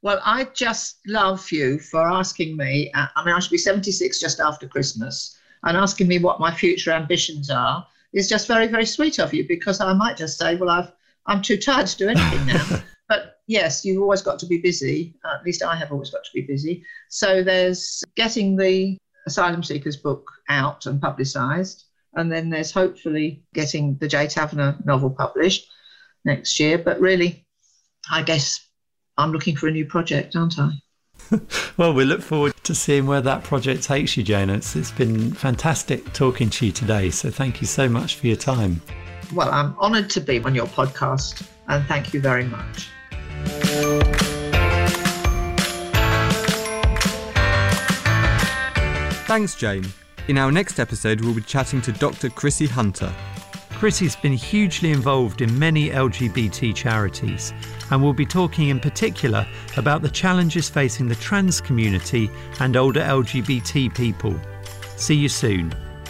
Well, 0.00 0.20
I 0.24 0.44
just 0.54 0.98
love 1.06 1.52
you 1.52 1.78
for 1.78 2.00
asking 2.00 2.56
me. 2.56 2.90
Uh, 2.94 3.08
I 3.14 3.24
mean, 3.24 3.34
I 3.34 3.40
should 3.40 3.50
be 3.50 3.58
76 3.58 4.18
just 4.18 4.40
after 4.40 4.66
Christmas, 4.66 5.38
and 5.64 5.76
asking 5.76 6.08
me 6.08 6.18
what 6.18 6.40
my 6.40 6.52
future 6.52 6.92
ambitions 6.92 7.50
are 7.50 7.86
is 8.14 8.26
just 8.28 8.48
very, 8.48 8.68
very 8.68 8.86
sweet 8.86 9.18
of 9.18 9.34
you 9.34 9.46
because 9.46 9.80
I 9.80 9.92
might 9.92 10.16
just 10.16 10.38
say, 10.38 10.56
well, 10.56 10.70
I've 10.70 10.90
I'm 11.26 11.42
too 11.42 11.58
tired 11.58 11.88
to 11.88 11.96
do 11.98 12.08
anything 12.08 12.46
now. 12.46 12.82
but 13.08 13.38
yes, 13.46 13.84
you've 13.84 14.00
always 14.00 14.22
got 14.22 14.38
to 14.38 14.46
be 14.46 14.58
busy. 14.58 15.14
at 15.26 15.44
least 15.44 15.62
I 15.62 15.76
have 15.76 15.92
always 15.92 16.08
got 16.08 16.24
to 16.24 16.30
be 16.32 16.40
busy. 16.40 16.84
So 17.10 17.42
there's 17.42 18.02
getting 18.14 18.56
the 18.56 18.96
asylum 19.26 19.62
seekers 19.62 19.96
book 19.96 20.30
out 20.48 20.86
and 20.86 21.02
publicised 21.02 21.85
and 22.16 22.32
then 22.32 22.50
there's 22.50 22.72
hopefully 22.72 23.42
getting 23.54 23.96
the 23.98 24.08
Jay 24.08 24.26
Taverner 24.26 24.76
novel 24.84 25.10
published 25.10 25.70
next 26.24 26.58
year. 26.58 26.78
But 26.78 26.98
really, 26.98 27.46
I 28.10 28.22
guess 28.22 28.66
I'm 29.16 29.32
looking 29.32 29.54
for 29.54 29.68
a 29.68 29.70
new 29.70 29.86
project, 29.86 30.34
aren't 30.34 30.58
I? 30.58 30.70
well, 31.76 31.92
we 31.92 32.04
look 32.04 32.22
forward 32.22 32.54
to 32.64 32.74
seeing 32.74 33.06
where 33.06 33.20
that 33.20 33.44
project 33.44 33.82
takes 33.82 34.16
you, 34.16 34.22
Jane. 34.22 34.50
It's, 34.50 34.76
it's 34.76 34.90
been 34.90 35.32
fantastic 35.32 36.12
talking 36.12 36.50
to 36.50 36.66
you 36.66 36.72
today. 36.72 37.10
So 37.10 37.30
thank 37.30 37.60
you 37.60 37.66
so 37.66 37.88
much 37.88 38.16
for 38.16 38.26
your 38.26 38.36
time. 38.36 38.80
Well, 39.34 39.50
I'm 39.50 39.76
honoured 39.78 40.08
to 40.10 40.20
be 40.20 40.40
on 40.40 40.54
your 40.54 40.66
podcast 40.66 41.46
and 41.68 41.84
thank 41.86 42.14
you 42.14 42.20
very 42.20 42.44
much. 42.44 42.88
Thanks, 49.26 49.56
Jane. 49.56 49.84
In 50.28 50.38
our 50.38 50.50
next 50.50 50.80
episode, 50.80 51.20
we'll 51.20 51.34
be 51.34 51.40
chatting 51.40 51.80
to 51.82 51.92
Dr. 51.92 52.28
Chrissy 52.30 52.66
Hunter. 52.66 53.12
Chrissy's 53.70 54.16
been 54.16 54.32
hugely 54.32 54.90
involved 54.90 55.40
in 55.40 55.56
many 55.56 55.90
LGBT 55.90 56.74
charities 56.74 57.52
and 57.90 58.02
we'll 58.02 58.12
be 58.12 58.26
talking 58.26 58.70
in 58.70 58.80
particular 58.80 59.46
about 59.76 60.02
the 60.02 60.08
challenges 60.08 60.68
facing 60.68 61.06
the 61.06 61.14
trans 61.14 61.60
community 61.60 62.30
and 62.58 62.76
older 62.76 63.00
LGBT 63.00 63.94
people. 63.94 64.34
See 64.96 65.14
you 65.14 65.28
soon. 65.28 65.68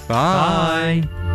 Bye. 0.08 1.06
Bye. 1.12 1.25